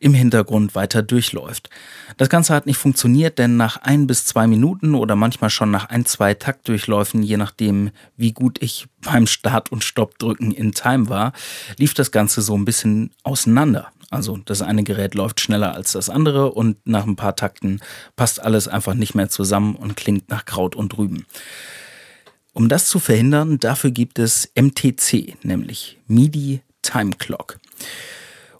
im 0.00 0.14
Hintergrund 0.14 0.74
weiter 0.74 1.02
durchläuft. 1.02 1.70
Das 2.16 2.28
Ganze 2.28 2.54
hat 2.54 2.66
nicht 2.66 2.78
funktioniert, 2.78 3.38
denn 3.38 3.56
nach 3.56 3.76
ein 3.76 4.06
bis 4.06 4.24
zwei 4.24 4.46
Minuten 4.46 4.94
oder 4.94 5.14
manchmal 5.14 5.50
schon 5.50 5.70
nach 5.70 5.88
ein, 5.88 6.04
zwei 6.04 6.34
Taktdurchläufen, 6.34 7.22
je 7.22 7.36
nachdem, 7.36 7.90
wie 8.16 8.32
gut 8.32 8.60
ich 8.60 8.88
beim 9.02 9.26
Start 9.26 9.70
und 9.70 9.84
Stopp 9.84 10.18
drücken 10.18 10.50
in 10.50 10.72
Time 10.72 11.08
war, 11.08 11.32
lief 11.76 11.94
das 11.94 12.10
Ganze 12.10 12.42
so 12.42 12.56
ein 12.56 12.64
bisschen 12.64 13.10
auseinander. 13.22 13.92
Also 14.10 14.38
das 14.44 14.62
eine 14.62 14.84
Gerät 14.84 15.14
läuft 15.14 15.40
schneller 15.40 15.74
als 15.74 15.92
das 15.92 16.08
andere 16.08 16.52
und 16.52 16.76
nach 16.86 17.04
ein 17.04 17.16
paar 17.16 17.34
Takten 17.34 17.80
passt 18.14 18.40
alles 18.40 18.68
einfach 18.68 18.94
nicht 18.94 19.14
mehr 19.14 19.28
zusammen 19.28 19.74
und 19.74 19.96
klingt 19.96 20.28
nach 20.30 20.44
Kraut 20.44 20.76
und 20.76 20.96
Rüben. 20.96 21.26
Um 22.56 22.70
das 22.70 22.88
zu 22.88 23.00
verhindern, 23.00 23.58
dafür 23.58 23.90
gibt 23.90 24.18
es 24.18 24.50
MTC, 24.58 25.44
nämlich 25.44 25.98
MIDI 26.08 26.62
Time 26.80 27.10
Clock. 27.18 27.58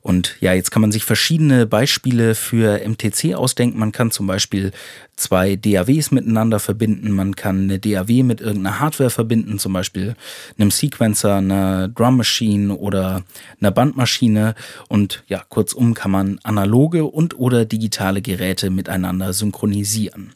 Und 0.03 0.37
ja, 0.41 0.53
jetzt 0.53 0.71
kann 0.71 0.83
man 0.83 0.93
sich 0.93 1.03
verschiedene 1.03 1.65
Beispiele 1.65 2.35
für 2.35 2.87
MTC 2.87 3.35
ausdenken. 3.35 3.79
Man 3.79 3.93
kann 3.93 4.11
zum 4.11 4.27
Beispiel 4.27 4.73
zwei 5.17 5.57
DAWs 5.57 6.11
miteinander 6.11 6.61
verbinden. 6.61 7.11
Man 7.11 7.37
kann 7.37 7.63
eine 7.63 7.79
DAW 7.79 8.23
mit 8.23 8.43
irgendeiner 8.43 8.81
Hardware 8.81 9.09
verbinden, 9.09 9.59
zum 9.59 9.73
Beispiel 9.73 10.15
einem 10.59 10.71
Sequencer, 10.71 11.37
einer 11.37 11.89
Drum 11.89 12.19
Machine 12.19 12.77
oder 12.77 13.25
einer 13.63 13.71
Bandmaschine. 13.71 14.57
Und 14.89 15.25
ja, 15.27 15.43
kurzum 15.49 15.95
kann 15.95 16.11
man 16.11 16.39
analoge 16.43 17.07
und 17.07 17.39
oder 17.39 17.65
digitale 17.65 18.21
Geräte 18.21 18.69
miteinander 18.69 19.33
synchronisieren. 19.33 20.35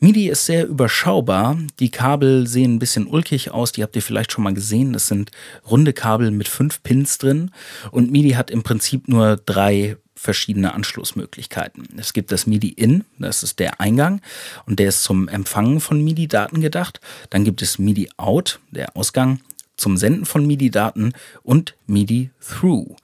MIDI 0.00 0.28
ist 0.28 0.46
sehr 0.46 0.66
überschaubar. 0.66 1.58
Die 1.80 1.90
Kabel 1.90 2.46
sehen 2.46 2.76
ein 2.76 2.78
bisschen 2.78 3.06
ulkig 3.06 3.50
aus. 3.50 3.72
Die 3.72 3.82
habt 3.82 3.96
ihr 3.96 4.02
vielleicht 4.02 4.30
schon 4.30 4.44
mal 4.44 4.54
gesehen. 4.54 4.92
Das 4.92 5.08
sind 5.08 5.32
runde 5.68 5.92
Kabel 5.92 6.30
mit 6.30 6.46
fünf 6.46 6.82
Pins 6.84 7.18
drin. 7.18 7.50
Und 7.90 8.12
MIDI 8.12 8.30
hat 8.30 8.50
im 8.50 8.62
Prinzip 8.62 9.08
nur 9.08 9.36
drei 9.36 9.96
verschiedene 10.14 10.74
Anschlussmöglichkeiten. 10.74 11.88
Es 11.96 12.12
gibt 12.12 12.32
das 12.32 12.46
MIDI-In, 12.46 13.04
das 13.18 13.42
ist 13.42 13.60
der 13.60 13.80
Eingang 13.80 14.20
und 14.66 14.80
der 14.80 14.88
ist 14.88 15.04
zum 15.04 15.28
Empfangen 15.28 15.80
von 15.80 16.02
MIDI-Daten 16.02 16.60
gedacht. 16.60 17.00
Dann 17.30 17.44
gibt 17.44 17.62
es 17.62 17.78
MIDI-Out, 17.78 18.58
der 18.72 18.96
Ausgang 18.96 19.40
zum 19.76 19.96
Senden 19.96 20.26
von 20.26 20.44
MIDI-Daten 20.44 21.12
und 21.44 21.76
MIDI-Through. 21.86 22.96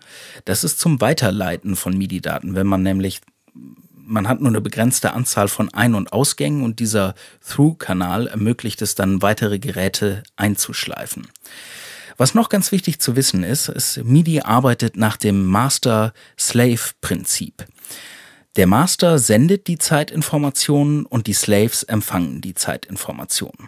Das 0.44 0.64
ist 0.64 0.80
zum 0.80 1.00
Weiterleiten 1.00 1.76
von 1.76 1.96
MIDI-Daten, 1.96 2.56
wenn 2.56 2.66
man 2.66 2.82
nämlich 2.82 3.20
man 4.06 4.28
hat 4.28 4.40
nur 4.40 4.50
eine 4.50 4.60
begrenzte 4.60 5.12
Anzahl 5.12 5.48
von 5.48 5.72
Ein- 5.72 5.94
und 5.94 6.12
Ausgängen 6.12 6.62
und 6.62 6.78
dieser 6.80 7.14
Through-Kanal 7.48 8.26
ermöglicht 8.26 8.82
es 8.82 8.94
dann, 8.94 9.22
weitere 9.22 9.58
Geräte 9.58 10.22
einzuschleifen. 10.36 11.28
Was 12.16 12.34
noch 12.34 12.48
ganz 12.48 12.70
wichtig 12.70 13.00
zu 13.00 13.16
wissen 13.16 13.42
ist, 13.42 13.68
ist, 13.68 14.04
MIDI 14.04 14.42
arbeitet 14.42 14.96
nach 14.96 15.16
dem 15.16 15.46
Master-Slave-Prinzip. 15.46 17.66
Der 18.56 18.68
Master 18.68 19.18
sendet 19.18 19.66
die 19.66 19.78
Zeitinformationen 19.78 21.06
und 21.06 21.26
die 21.26 21.32
Slaves 21.32 21.82
empfangen 21.82 22.40
die 22.40 22.54
Zeitinformationen. 22.54 23.66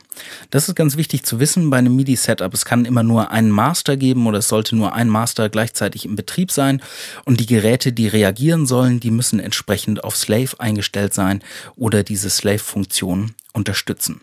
Das 0.51 0.69
ist 0.69 0.77
ganz 0.77 0.97
wichtig 0.97 1.25
zu 1.25 1.41
wissen 1.41 1.71
bei 1.71 1.79
einem 1.79 1.97
MIDI-Setup. 1.97 2.55
Es 2.55 2.65
kann 2.65 2.85
immer 2.85 3.03
nur 3.03 3.33
einen 3.33 3.51
Master 3.51 3.97
geben 3.97 4.29
oder 4.29 4.39
es 4.39 4.49
sollte 4.49 4.77
nur 4.77 4.95
ein 4.95 5.09
Master 5.09 5.49
gleichzeitig 5.49 6.05
im 6.05 6.15
Betrieb 6.15 6.53
sein 6.53 6.81
und 7.25 7.41
die 7.41 7.47
Geräte, 7.47 7.93
die 7.93 8.07
reagieren 8.07 8.65
sollen, 8.67 9.01
die 9.01 9.11
müssen 9.11 9.41
entsprechend 9.41 10.05
auf 10.05 10.17
Slave 10.17 10.61
eingestellt 10.61 11.15
sein 11.15 11.43
oder 11.75 12.05
diese 12.05 12.31
Slave-Funktion 12.31 13.35
unterstützen. 13.53 14.21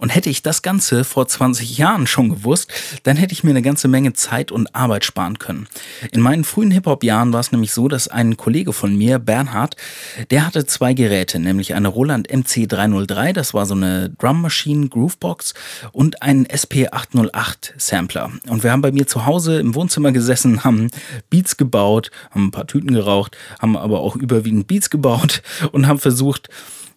Und 0.00 0.08
hätte 0.08 0.30
ich 0.30 0.42
das 0.42 0.62
Ganze 0.62 1.04
vor 1.04 1.28
20 1.28 1.76
Jahren 1.76 2.06
schon 2.06 2.30
gewusst, 2.30 2.72
dann 3.02 3.18
hätte 3.18 3.34
ich 3.34 3.44
mir 3.44 3.50
eine 3.50 3.60
ganze 3.60 3.86
Menge 3.86 4.14
Zeit 4.14 4.50
und 4.50 4.74
Arbeit 4.74 5.04
sparen 5.04 5.38
können. 5.38 5.68
In 6.10 6.22
meinen 6.22 6.44
frühen 6.44 6.70
Hip-Hop-Jahren 6.70 7.34
war 7.34 7.40
es 7.40 7.52
nämlich 7.52 7.72
so, 7.72 7.86
dass 7.86 8.08
ein 8.08 8.38
Kollege 8.38 8.72
von 8.72 8.96
mir, 8.96 9.18
Bernhard, 9.18 9.76
der 10.30 10.46
hatte 10.46 10.64
zwei 10.64 10.94
Geräte, 10.94 11.38
nämlich 11.38 11.74
eine 11.74 11.88
Roland 11.88 12.30
MC303, 12.30 13.34
das 13.34 13.52
war 13.52 13.66
so 13.66 13.74
eine 13.74 14.08
Drum 14.08 14.40
Machine 14.40 14.88
Groovebox 14.88 15.52
und 15.92 16.22
einen 16.22 16.46
SP808 16.46 17.72
Sampler. 17.76 18.32
Und 18.48 18.62
wir 18.62 18.72
haben 18.72 18.80
bei 18.80 18.92
mir 18.92 19.06
zu 19.06 19.26
Hause 19.26 19.60
im 19.60 19.74
Wohnzimmer 19.74 20.12
gesessen, 20.12 20.64
haben 20.64 20.90
Beats 21.28 21.58
gebaut, 21.58 22.10
haben 22.30 22.46
ein 22.46 22.50
paar 22.52 22.66
Tüten 22.66 22.94
geraucht, 22.94 23.36
haben 23.58 23.76
aber 23.76 24.00
auch 24.00 24.16
überwiegend 24.16 24.66
Beats 24.66 24.88
gebaut 24.88 25.42
und 25.72 25.86
haben 25.86 25.98
versucht, 25.98 26.48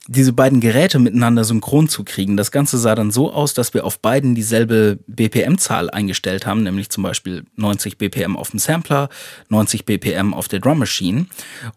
diese 0.07 0.33
beiden 0.33 0.59
Geräte 0.59 0.99
miteinander 0.99 1.45
synchron 1.45 1.87
zu 1.87 2.03
kriegen. 2.03 2.35
Das 2.35 2.51
Ganze 2.51 2.77
sah 2.77 2.93
dann 2.93 3.11
so 3.11 3.31
aus, 3.31 3.53
dass 3.53 3.73
wir 3.73 3.85
auf 3.85 3.99
beiden 3.99 4.35
dieselbe 4.35 4.99
BPM-Zahl 5.07 5.89
eingestellt 5.89 6.45
haben, 6.45 6.63
nämlich 6.63 6.89
zum 6.89 7.03
Beispiel 7.03 7.45
90 7.55 7.97
BPM 7.97 8.35
auf 8.35 8.51
dem 8.51 8.59
Sampler, 8.59 9.07
90 9.49 9.85
BPM 9.85 10.33
auf 10.33 10.49
der 10.49 10.59
Drum 10.59 10.79
Machine 10.79 11.27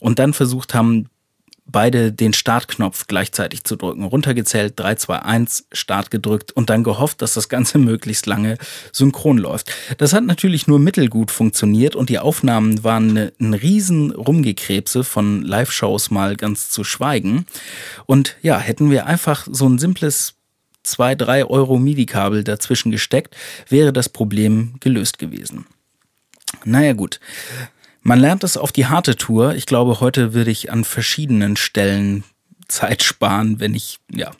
und 0.01 0.19
dann 0.19 0.33
versucht 0.33 0.75
haben, 0.75 1.09
beide 1.67 2.13
den 2.13 2.33
Startknopf 2.33 3.07
gleichzeitig 3.07 3.65
zu 3.65 3.77
drücken. 3.77 4.05
Runtergezählt, 4.05 4.75
3, 4.77 4.95
2, 4.95 5.19
1, 5.19 5.67
Start 5.73 6.11
gedrückt 6.11 6.53
und 6.53 6.71
dann 6.71 6.85
gehofft, 6.85 7.23
dass 7.23 7.35
das 7.35 7.49
Ganze 7.49 7.79
möglichst 7.87 8.27
lange 8.27 8.59
synchron 8.93 9.39
läuft. 9.39 9.73
Das 9.99 10.13
hat 10.13 10.25
natürlich 10.25 10.67
nur 10.67 10.79
mittelgut 10.79 11.31
funktioniert 11.31 11.97
und 11.97 12.09
die 12.09 12.19
Aufnahmen 12.19 12.85
waren 12.85 13.31
ein 13.41 13.55
riesen 13.55 14.13
Rumgekrebse 14.13 15.05
von 15.05 15.43
Live-Shows 15.43 16.11
mal 16.11 16.37
ganz 16.37 16.71
zu 16.71 16.85
schweigen. 16.85 17.47
Und 18.07 18.37
ja, 18.43 18.59
hätten 18.59 18.91
wir 18.91 19.07
einfach 19.07 19.47
so 19.51 19.69
ein 19.69 19.79
simples 19.79 20.35
2, 20.85 21.17
3 21.17 21.45
Euro 21.47 21.79
MIDI-Kabel 21.79 22.45
dazwischen 22.45 22.93
gesteckt, 22.93 23.37
wäre 23.69 23.93
das 23.93 24.09
Problem 24.09 24.75
gelöst 24.81 25.19
gewesen. 25.19 25.67
Naja 26.65 26.93
gut. 26.93 27.21
Man 28.07 28.21
lernt 28.21 28.45
es 28.45 28.57
auf 28.57 28.71
die 28.71 28.87
harte 28.87 29.17
Tour. 29.17 29.57
Ich 29.57 29.67
glaube, 29.67 29.99
heute 29.99 30.33
würde 30.33 30.53
ich 30.53 30.71
an 30.71 30.85
verschiedenen 30.85 31.57
Stellen 31.57 32.23
Zeit 32.69 33.03
sparen, 33.03 33.59
wenn 33.59 33.75
ich, 33.75 33.99
ja, 34.13 34.31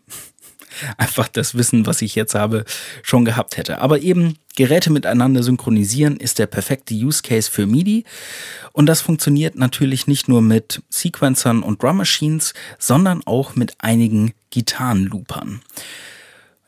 einfach 0.99 1.27
das 1.27 1.57
Wissen, 1.57 1.85
was 1.85 2.01
ich 2.01 2.15
jetzt 2.15 2.37
habe, 2.37 2.65
schon 3.03 3.25
gehabt 3.25 3.57
hätte. 3.57 3.81
Aber 3.81 3.99
eben 3.99 4.39
Geräte 4.55 4.93
miteinander 4.93 5.43
synchronisieren 5.43 6.17
ist 6.17 6.39
der 6.39 6.47
perfekte 6.47 6.95
Use 6.95 7.23
Case 7.23 7.51
für 7.51 7.67
MIDI. 7.67 8.05
Und 8.71 8.87
das 8.87 9.01
funktioniert 9.01 9.57
natürlich 9.57 10.07
nicht 10.07 10.29
nur 10.29 10.43
mit 10.43 10.85
Sequencern 10.89 11.65
und 11.65 11.83
Drum 11.83 11.97
Machines, 11.97 12.55
sondern 12.79 13.23
auch 13.27 13.57
mit 13.57 13.75
einigen 13.79 14.33
Gitarrenloopern. 14.51 15.61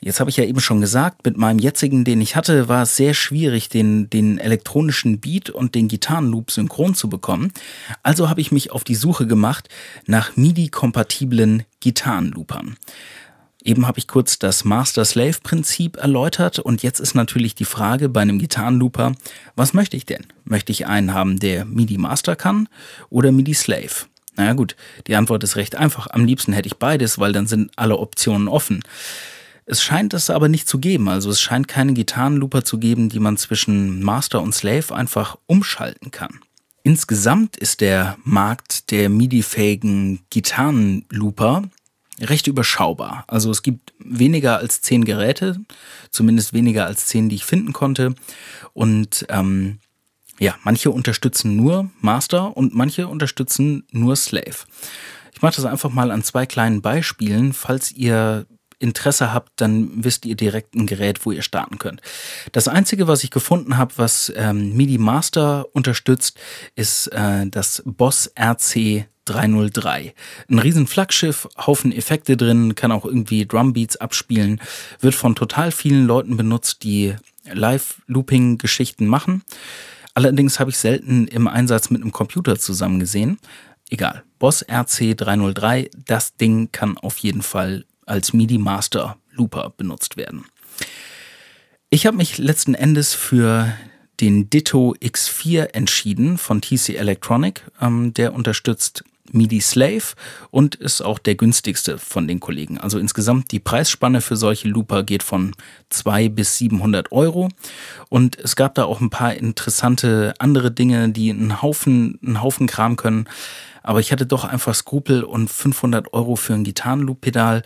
Jetzt 0.00 0.21
habe 0.21 0.31
ich 0.31 0.37
ja 0.37 0.45
eben 0.45 0.61
schon 0.61 0.81
gesagt, 0.81 1.25
mit 1.25 1.37
meinem 1.37 1.59
jetzigen, 1.59 2.05
den 2.05 2.21
ich 2.21 2.37
hatte, 2.37 2.69
war 2.69 2.83
es 2.83 2.97
sehr 2.97 3.14
schwierig, 3.14 3.69
den, 3.69 4.09
den 4.09 4.38
elektronischen 4.38 5.19
Beat 5.19 5.50
und 5.50 5.75
den 5.75 5.88
Gitarrenloop 5.88 6.52
synchron 6.52 6.95
zu 6.95 7.09
bekommen. 7.09 7.52
Also 8.05 8.28
habe 8.28 8.40
ich 8.40 8.52
mich 8.52 8.71
auf 8.71 8.85
die 8.85 8.95
Suche 8.95 9.26
gemacht 9.26 9.69
nach 10.07 10.37
MIDI-kompatiblen 10.37 11.64
Gitarrenloopern. 11.81 12.76
Eben 13.64 13.88
habe 13.88 13.99
ich 13.99 14.07
kurz 14.07 14.38
das 14.38 14.64
Master-Slave-Prinzip 14.64 15.97
erläutert 15.97 16.61
und 16.61 16.85
jetzt 16.85 17.00
ist 17.00 17.14
natürlich 17.14 17.57
die 17.57 17.64
Frage 17.64 18.09
bei 18.09 18.21
einem 18.21 18.38
Gitarrenlooper, 18.38 19.12
was 19.57 19.75
möchte 19.75 19.97
ich 19.97 20.07
denn? 20.07 20.26
Möchte 20.45 20.71
ich 20.71 20.87
einen 20.87 21.12
haben, 21.12 21.40
der 21.40 21.64
MIDI-Master 21.64 22.37
kann 22.37 22.69
oder 23.11 23.33
MIDI-Slave? 23.33 24.07
Naja 24.37 24.52
gut, 24.52 24.76
die 25.09 25.17
Antwort 25.17 25.43
ist 25.43 25.57
recht 25.57 25.75
einfach. 25.75 26.07
Am 26.12 26.25
liebsten 26.25 26.52
hätte 26.52 26.69
ich 26.69 26.76
beides, 26.76 27.19
weil 27.19 27.33
dann 27.33 27.49
sind 27.49 27.73
alle 27.75 27.99
Optionen 27.99 28.47
offen. 28.47 28.85
Es 29.70 29.82
scheint 29.82 30.14
es 30.14 30.30
aber 30.30 30.48
nicht 30.48 30.66
zu 30.66 30.78
geben. 30.78 31.10
Also 31.10 31.28
es 31.28 31.42
scheint 31.42 31.68
keine 31.68 31.92
Gitarrenlooper 31.92 32.64
zu 32.64 32.78
geben, 32.78 33.10
die 33.10 33.20
man 33.20 33.37
zwischen 33.37 34.02
Master 34.02 34.40
und 34.40 34.54
Slave 34.54 34.94
einfach 34.94 35.37
umschalten 35.44 36.10
kann. 36.10 36.40
Insgesamt 36.84 37.58
ist 37.58 37.82
der 37.82 38.16
Markt 38.25 38.90
der 38.90 39.10
MIDI-fähigen 39.10 40.20
Gitarrenlooper 40.30 41.64
recht 42.18 42.46
überschaubar. 42.46 43.25
Also 43.26 43.50
es 43.50 43.62
gibt 43.62 43.92
weniger 43.98 44.56
als 44.56 44.80
zehn 44.80 45.04
Geräte, 45.04 45.60
zumindest 46.10 46.54
weniger 46.54 46.87
als 46.87 47.04
zehn, 47.04 47.28
die 47.28 47.37
ich 47.37 47.44
finden 47.44 47.75
konnte. 47.75 48.14
Und 48.72 49.26
ähm, 49.28 49.80
ja, 50.38 50.54
manche 50.64 50.90
unterstützen 50.90 51.56
nur 51.56 51.90
Master 52.00 52.56
und 52.56 52.75
manche 52.75 53.06
unterstützen 53.06 53.87
nur 53.90 54.16
Slave. 54.16 54.64
Ich 55.34 55.42
mache 55.42 55.56
das 55.56 55.66
einfach 55.66 55.90
mal 55.90 56.10
an 56.10 56.25
zwei 56.25 56.46
kleinen 56.46 56.80
Beispielen, 56.80 57.52
falls 57.52 57.92
ihr 57.92 58.46
Interesse 58.78 59.32
habt, 59.32 59.52
dann 59.61 60.04
wisst 60.04 60.25
ihr 60.25 60.37
direkt 60.37 60.75
ein 60.75 60.87
Gerät, 60.87 61.25
wo 61.26 61.32
ihr 61.32 61.42
starten 61.42 61.78
könnt. 61.78 62.00
Das 62.52 62.68
einzige, 62.68 63.08
was 63.08 63.25
ich 63.25 63.30
gefunden 63.30 63.76
habe, 63.76 63.94
was 63.97 64.32
ähm, 64.37 64.76
MIDI 64.76 64.99
Master 64.99 65.66
unterstützt, 65.73 66.38
ist 66.76 67.08
äh, 67.08 67.47
das 67.47 67.82
Boss 67.85 68.30
RC 68.38 69.06
303. 69.25 70.14
Ein 70.49 70.58
riesen 70.58 70.87
Flaggschiff, 70.87 71.49
Haufen 71.58 71.92
Effekte 71.92 72.37
drin, 72.37 72.75
kann 72.75 72.92
auch 72.92 73.04
irgendwie 73.04 73.47
Drumbeats 73.47 73.97
abspielen, 73.97 74.61
wird 75.00 75.14
von 75.14 75.35
total 75.35 75.70
vielen 75.70 76.06
Leuten 76.06 76.37
benutzt, 76.37 76.82
die 76.82 77.14
Live-Looping-Geschichten 77.52 79.06
machen. 79.06 79.42
Allerdings 80.14 80.58
habe 80.58 80.70
ich 80.70 80.78
selten 80.78 81.26
im 81.28 81.47
Einsatz 81.47 81.90
mit 81.90 82.02
einem 82.02 82.12
Computer 82.12 82.58
zusammen 82.58 83.00
gesehen. 83.00 83.38
Egal. 83.90 84.23
Boss 84.38 84.62
RC 84.62 85.16
303, 85.16 85.90
das 86.06 86.37
Ding 86.37 86.70
kann 86.73 86.97
auf 86.99 87.18
jeden 87.18 87.42
Fall 87.42 87.85
als 88.08 88.32
MIDI 88.32 88.58
Master 88.58 89.16
Looper 89.32 89.72
benutzt 89.76 90.16
werden. 90.16 90.44
Ich 91.90 92.06
habe 92.06 92.16
mich 92.16 92.38
letzten 92.38 92.74
Endes 92.74 93.14
für 93.14 93.72
den 94.20 94.50
Ditto 94.50 94.94
X4 95.00 95.74
entschieden 95.74 96.38
von 96.38 96.60
TC 96.60 96.90
Electronic. 96.96 97.62
Ähm, 97.80 98.12
der 98.14 98.34
unterstützt 98.34 99.04
MIDI 99.32 99.60
Slave 99.60 100.14
und 100.50 100.74
ist 100.74 101.02
auch 101.02 101.18
der 101.18 101.34
günstigste 101.34 101.99
von 101.99 102.26
den 102.28 102.40
Kollegen. 102.40 102.78
Also 102.78 102.99
insgesamt 102.99 103.52
die 103.52 103.60
Preisspanne 103.60 104.21
für 104.21 104.36
solche 104.36 104.68
Looper 104.68 105.02
geht 105.02 105.23
von 105.23 105.52
2 105.90 106.28
bis 106.30 106.58
700 106.58 107.12
Euro. 107.12 107.49
Und 108.08 108.38
es 108.38 108.56
gab 108.56 108.75
da 108.75 108.84
auch 108.84 109.00
ein 109.00 109.10
paar 109.10 109.34
interessante 109.34 110.34
andere 110.38 110.71
Dinge, 110.71 111.10
die 111.10 111.30
einen 111.30 111.62
Haufen, 111.62 112.18
einen 112.25 112.42
Haufen 112.42 112.66
Kram 112.66 112.97
können. 112.97 113.28
Aber 113.82 114.00
ich 114.00 114.12
hatte 114.12 114.26
doch 114.26 114.44
einfach 114.44 114.75
Skrupel 114.75 115.25
und 115.25 115.49
500 115.49 116.12
Euro 116.12 116.36
für 116.36 116.54
ein 116.54 116.64
Gitarrenloop-Pedal 116.64 117.62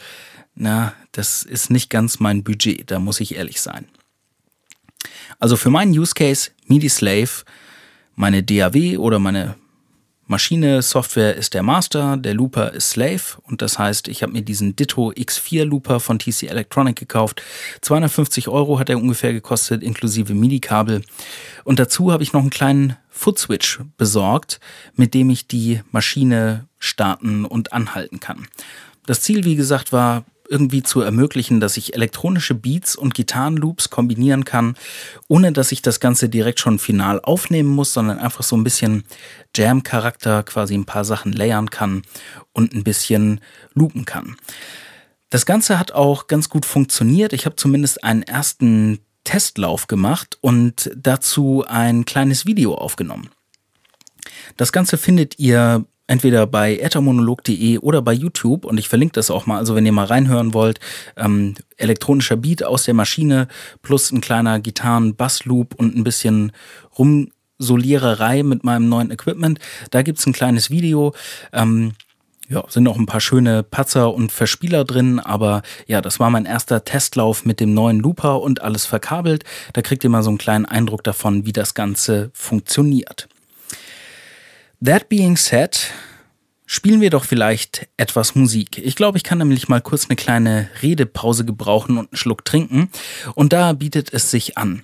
na, 0.54 0.94
das 1.12 1.42
ist 1.42 1.70
nicht 1.70 1.90
ganz 1.90 2.20
mein 2.20 2.44
Budget, 2.44 2.90
da 2.90 2.98
muss 2.98 3.20
ich 3.20 3.34
ehrlich 3.34 3.60
sein. 3.60 3.86
Also 5.38 5.56
für 5.56 5.70
meinen 5.70 5.92
Use 5.98 6.14
Case 6.14 6.50
MIDI 6.66 6.88
Slave, 6.88 7.30
meine 8.14 8.42
DAW 8.42 8.98
oder 8.98 9.18
meine 9.18 9.56
Maschine, 10.26 10.80
Software 10.82 11.34
ist 11.36 11.52
der 11.52 11.62
Master, 11.62 12.16
der 12.16 12.34
Looper 12.34 12.72
ist 12.72 12.90
Slave 12.90 13.20
und 13.42 13.60
das 13.60 13.78
heißt, 13.78 14.08
ich 14.08 14.22
habe 14.22 14.32
mir 14.32 14.42
diesen 14.42 14.76
Ditto 14.76 15.10
X4 15.10 15.64
Looper 15.64 16.00
von 16.00 16.18
TC 16.18 16.44
Electronic 16.44 16.96
gekauft. 16.96 17.42
250 17.80 18.48
Euro 18.48 18.78
hat 18.78 18.88
er 18.88 18.98
ungefähr 18.98 19.32
gekostet, 19.32 19.82
inklusive 19.82 20.32
MIDI-Kabel. 20.32 21.02
Und 21.64 21.78
dazu 21.78 22.12
habe 22.12 22.22
ich 22.22 22.32
noch 22.32 22.40
einen 22.40 22.50
kleinen 22.50 22.96
Footswitch 23.10 23.80
besorgt, 23.96 24.60
mit 24.94 25.12
dem 25.12 25.28
ich 25.28 25.48
die 25.48 25.82
Maschine 25.90 26.66
starten 26.78 27.44
und 27.44 27.72
anhalten 27.72 28.20
kann. 28.20 28.46
Das 29.04 29.20
Ziel, 29.20 29.44
wie 29.44 29.56
gesagt, 29.56 29.92
war 29.92 30.24
irgendwie 30.48 30.82
zu 30.82 31.00
ermöglichen, 31.00 31.60
dass 31.60 31.76
ich 31.76 31.94
elektronische 31.94 32.54
Beats 32.54 32.96
und 32.96 33.14
Gitarrenloops 33.14 33.90
kombinieren 33.90 34.44
kann, 34.44 34.74
ohne 35.28 35.52
dass 35.52 35.72
ich 35.72 35.82
das 35.82 36.00
Ganze 36.00 36.28
direkt 36.28 36.60
schon 36.60 36.78
final 36.78 37.20
aufnehmen 37.20 37.70
muss, 37.70 37.92
sondern 37.92 38.18
einfach 38.18 38.42
so 38.42 38.56
ein 38.56 38.64
bisschen 38.64 39.04
Jam-Charakter, 39.54 40.42
quasi 40.42 40.74
ein 40.74 40.84
paar 40.84 41.04
Sachen 41.04 41.32
layern 41.32 41.70
kann 41.70 42.02
und 42.52 42.74
ein 42.74 42.84
bisschen 42.84 43.40
loopen 43.74 44.04
kann. 44.04 44.36
Das 45.30 45.46
Ganze 45.46 45.78
hat 45.78 45.92
auch 45.92 46.26
ganz 46.26 46.50
gut 46.50 46.66
funktioniert. 46.66 47.32
Ich 47.32 47.46
habe 47.46 47.56
zumindest 47.56 48.04
einen 48.04 48.22
ersten 48.22 48.98
Testlauf 49.24 49.86
gemacht 49.86 50.36
und 50.40 50.90
dazu 50.96 51.64
ein 51.66 52.04
kleines 52.04 52.44
Video 52.44 52.74
aufgenommen. 52.74 53.30
Das 54.56 54.72
Ganze 54.72 54.98
findet 54.98 55.38
ihr 55.38 55.86
entweder 56.12 56.46
bei 56.46 56.76
ethermonolog.de 56.76 57.78
oder 57.78 58.02
bei 58.02 58.12
YouTube 58.12 58.66
und 58.66 58.76
ich 58.76 58.90
verlinke 58.90 59.14
das 59.14 59.30
auch 59.30 59.46
mal. 59.46 59.56
Also 59.56 59.74
wenn 59.74 59.86
ihr 59.86 59.92
mal 59.92 60.04
reinhören 60.04 60.52
wollt, 60.52 60.78
ähm, 61.16 61.54
elektronischer 61.78 62.36
Beat 62.36 62.62
aus 62.62 62.84
der 62.84 62.92
Maschine 62.92 63.48
plus 63.80 64.12
ein 64.12 64.20
kleiner 64.20 64.60
Gitarren-Bass-Loop 64.60 65.74
und 65.74 65.96
ein 65.96 66.04
bisschen 66.04 66.52
Rumsoliererei 66.98 68.42
mit 68.42 68.62
meinem 68.62 68.90
neuen 68.90 69.10
Equipment. 69.10 69.58
Da 69.90 70.02
gibt's 70.02 70.26
ein 70.26 70.34
kleines 70.34 70.68
Video. 70.68 71.14
Ähm, 71.50 71.92
ja, 72.50 72.62
sind 72.68 72.86
auch 72.88 72.98
ein 72.98 73.06
paar 73.06 73.22
schöne 73.22 73.62
Patzer 73.62 74.12
und 74.12 74.30
Verspieler 74.32 74.84
drin, 74.84 75.18
aber 75.18 75.62
ja, 75.86 76.02
das 76.02 76.20
war 76.20 76.28
mein 76.28 76.44
erster 76.44 76.84
Testlauf 76.84 77.46
mit 77.46 77.58
dem 77.58 77.72
neuen 77.72 78.00
Looper 78.00 78.42
und 78.42 78.60
alles 78.60 78.84
verkabelt. 78.84 79.44
Da 79.72 79.80
kriegt 79.80 80.04
ihr 80.04 80.10
mal 80.10 80.22
so 80.22 80.28
einen 80.28 80.36
kleinen 80.36 80.66
Eindruck 80.66 81.04
davon, 81.04 81.46
wie 81.46 81.52
das 81.52 81.72
Ganze 81.72 82.30
funktioniert. 82.34 83.28
That 84.84 85.08
being 85.08 85.36
said, 85.36 85.78
spielen 86.66 87.00
wir 87.00 87.10
doch 87.10 87.24
vielleicht 87.24 87.88
etwas 87.96 88.34
Musik. 88.34 88.78
Ich 88.78 88.96
glaube, 88.96 89.16
ich 89.16 89.22
kann 89.22 89.38
nämlich 89.38 89.68
mal 89.68 89.80
kurz 89.80 90.06
eine 90.06 90.16
kleine 90.16 90.70
Redepause 90.82 91.44
gebrauchen 91.44 91.98
und 91.98 92.10
einen 92.10 92.16
Schluck 92.16 92.44
trinken. 92.44 92.90
Und 93.36 93.52
da 93.52 93.74
bietet 93.74 94.12
es 94.12 94.32
sich 94.32 94.58
an. 94.58 94.82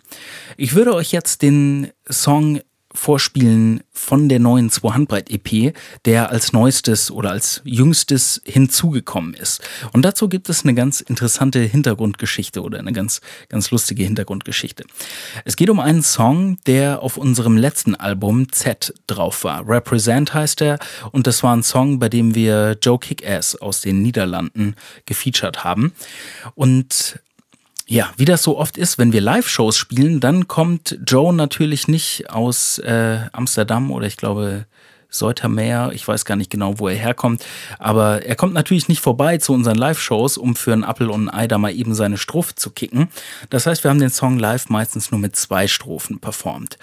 Ich 0.56 0.74
würde 0.74 0.94
euch 0.94 1.10
jetzt 1.10 1.42
den 1.42 1.90
Song 2.08 2.60
vorspielen 2.94 3.82
von 3.92 4.28
der 4.28 4.38
neuen 4.38 4.70
Zwei-Handbreit-EP, 4.70 5.74
der 6.04 6.30
als 6.30 6.52
neuestes 6.52 7.10
oder 7.10 7.30
als 7.30 7.60
jüngstes 7.64 8.40
hinzugekommen 8.44 9.34
ist. 9.34 9.60
Und 9.92 10.02
dazu 10.02 10.28
gibt 10.28 10.48
es 10.48 10.62
eine 10.62 10.74
ganz 10.74 11.00
interessante 11.00 11.60
Hintergrundgeschichte 11.60 12.62
oder 12.62 12.78
eine 12.78 12.92
ganz, 12.92 13.20
ganz 13.48 13.70
lustige 13.70 14.04
Hintergrundgeschichte. 14.04 14.84
Es 15.44 15.56
geht 15.56 15.68
um 15.68 15.80
einen 15.80 16.02
Song, 16.02 16.58
der 16.66 17.02
auf 17.02 17.18
unserem 17.18 17.56
letzten 17.56 17.94
Album 17.94 18.50
Z 18.52 18.94
drauf 19.06 19.44
war. 19.44 19.68
Represent 19.68 20.32
heißt 20.32 20.62
er 20.62 20.78
und 21.12 21.26
das 21.26 21.42
war 21.42 21.54
ein 21.54 21.62
Song, 21.62 21.98
bei 21.98 22.08
dem 22.08 22.34
wir 22.34 22.78
Joe 22.82 22.98
Kickass 22.98 23.56
aus 23.56 23.82
den 23.82 24.00
Niederlanden 24.02 24.76
gefeatured 25.04 25.62
haben. 25.64 25.92
Und 26.54 27.20
ja, 27.90 28.12
wie 28.18 28.26
das 28.26 28.42
so 28.42 28.58
oft 28.58 28.76
ist, 28.76 28.98
wenn 28.98 29.12
wir 29.12 29.22
Live-Shows 29.22 29.76
spielen, 29.76 30.20
dann 30.20 30.46
kommt 30.46 30.98
Joe 31.06 31.32
natürlich 31.32 31.88
nicht 31.88 32.28
aus 32.28 32.78
äh, 32.78 33.20
Amsterdam 33.32 33.90
oder 33.90 34.06
ich 34.06 34.18
glaube 34.18 34.66
Seutermeer, 35.08 35.92
ich 35.94 36.06
weiß 36.06 36.26
gar 36.26 36.36
nicht 36.36 36.50
genau, 36.50 36.78
wo 36.78 36.88
er 36.88 36.94
herkommt, 36.94 37.46
aber 37.78 38.26
er 38.26 38.36
kommt 38.36 38.52
natürlich 38.52 38.88
nicht 38.88 39.00
vorbei 39.00 39.38
zu 39.38 39.54
unseren 39.54 39.76
Live-Shows, 39.76 40.36
um 40.36 40.54
für 40.54 40.74
einen 40.74 40.84
Appel 40.84 41.08
und 41.08 41.28
ein 41.28 41.34
Ei 41.34 41.48
da 41.48 41.56
mal 41.56 41.74
eben 41.74 41.94
seine 41.94 42.18
Strophe 42.18 42.54
zu 42.54 42.70
kicken. 42.70 43.08
Das 43.48 43.64
heißt, 43.64 43.84
wir 43.84 43.90
haben 43.90 44.00
den 44.00 44.10
Song 44.10 44.38
live 44.38 44.68
meistens 44.68 45.10
nur 45.10 45.18
mit 45.18 45.34
zwei 45.34 45.66
Strophen 45.66 46.18
performt. 46.18 46.76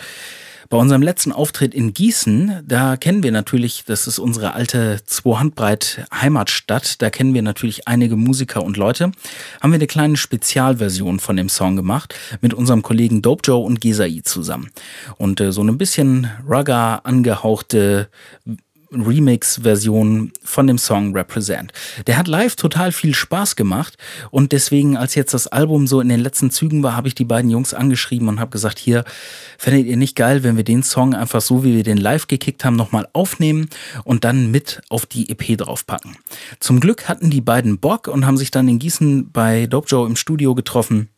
Bei 0.69 0.77
unserem 0.77 1.03
letzten 1.03 1.31
Auftritt 1.31 1.73
in 1.75 1.93
Gießen, 1.93 2.63
da 2.67 2.97
kennen 2.97 3.21
wir 3.21 3.31
natürlich, 3.31 3.83
das 3.85 4.07
ist 4.07 4.17
unsere 4.17 4.53
alte 4.53 4.99
Zwei-Handbreit 5.05 6.07
Heimatstadt, 6.11 7.01
da 7.01 7.09
kennen 7.09 7.33
wir 7.33 7.43
natürlich 7.43 7.87
einige 7.87 8.15
Musiker 8.15 8.63
und 8.63 8.75
Leute, 8.75 9.11
haben 9.61 9.71
wir 9.71 9.75
eine 9.75 9.87
kleine 9.87 10.17
Spezialversion 10.17 11.19
von 11.19 11.37
dem 11.37 11.49
Song 11.49 11.75
gemacht 11.75 12.15
mit 12.41 12.53
unserem 12.53 12.81
Kollegen 12.81 13.21
Dope 13.21 13.41
Joe 13.45 13.63
und 13.63 13.79
Gesai 13.79 14.21
zusammen. 14.23 14.71
Und 15.17 15.39
äh, 15.39 15.51
so 15.51 15.61
ein 15.61 15.77
bisschen 15.77 16.31
Rugger 16.47 17.05
angehauchte 17.05 18.09
Remix-Version 19.01 20.31
von 20.43 20.67
dem 20.67 20.77
Song 20.77 21.15
Represent. 21.15 21.71
Der 22.07 22.17
hat 22.17 22.27
live 22.27 22.55
total 22.55 22.91
viel 22.91 23.15
Spaß 23.15 23.55
gemacht 23.55 23.97
und 24.31 24.51
deswegen, 24.51 24.97
als 24.97 25.15
jetzt 25.15 25.33
das 25.33 25.47
Album 25.47 25.87
so 25.87 26.01
in 26.01 26.09
den 26.09 26.19
letzten 26.19 26.51
Zügen 26.51 26.83
war, 26.83 26.95
habe 26.95 27.07
ich 27.07 27.15
die 27.15 27.25
beiden 27.25 27.49
Jungs 27.49 27.73
angeschrieben 27.73 28.27
und 28.27 28.39
habe 28.39 28.51
gesagt, 28.51 28.79
hier, 28.79 29.03
fändet 29.57 29.87
ihr 29.87 29.97
nicht 29.97 30.15
geil, 30.15 30.43
wenn 30.43 30.57
wir 30.57 30.63
den 30.63 30.83
Song 30.83 31.13
einfach 31.13 31.41
so, 31.41 31.63
wie 31.63 31.75
wir 31.75 31.83
den 31.83 31.97
live 31.97 32.27
gekickt 32.27 32.65
haben, 32.65 32.75
nochmal 32.75 33.07
aufnehmen 33.13 33.69
und 34.03 34.23
dann 34.23 34.51
mit 34.51 34.81
auf 34.89 35.05
die 35.05 35.29
EP 35.29 35.57
draufpacken. 35.57 36.17
Zum 36.59 36.79
Glück 36.79 37.07
hatten 37.07 37.29
die 37.29 37.41
beiden 37.41 37.79
Bock 37.79 38.07
und 38.07 38.25
haben 38.25 38.37
sich 38.37 38.51
dann 38.51 38.67
in 38.67 38.79
Gießen 38.79 39.31
bei 39.31 39.67
Dope 39.67 39.87
Joe 39.87 40.07
im 40.07 40.15
Studio 40.15 40.55
getroffen 40.55 41.09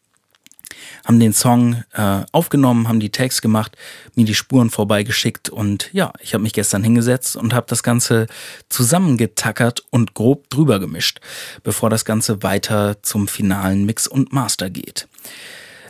haben 1.06 1.20
den 1.20 1.34
Song 1.34 1.84
äh, 1.94 2.24
aufgenommen, 2.32 2.88
haben 2.88 3.00
die 3.00 3.10
Tags 3.10 3.42
gemacht, 3.42 3.78
mir 4.16 4.26
die 4.26 4.36
Spuren 4.36 4.70
vorbeigeschickt 4.70 5.50
und 5.50 5.90
ja, 5.94 6.12
ich 6.22 6.34
habe 6.34 6.44
mich 6.44 6.54
gestern 6.54 6.84
hingesetzt 6.84 7.36
und 7.36 7.54
habe 7.54 7.68
das 7.70 7.84
Ganze 7.84 8.28
zusammengetackert 8.70 9.84
und 9.90 10.14
grob 10.14 10.50
drüber 10.50 10.80
gemischt, 10.80 11.20
bevor 11.64 11.90
das 11.90 12.06
Ganze 12.06 12.44
weiter 12.44 13.02
zum 13.04 13.28
finalen 13.28 13.86
Mix 13.86 14.08
und 14.08 14.34
Master 14.34 14.70
geht. 14.70 15.08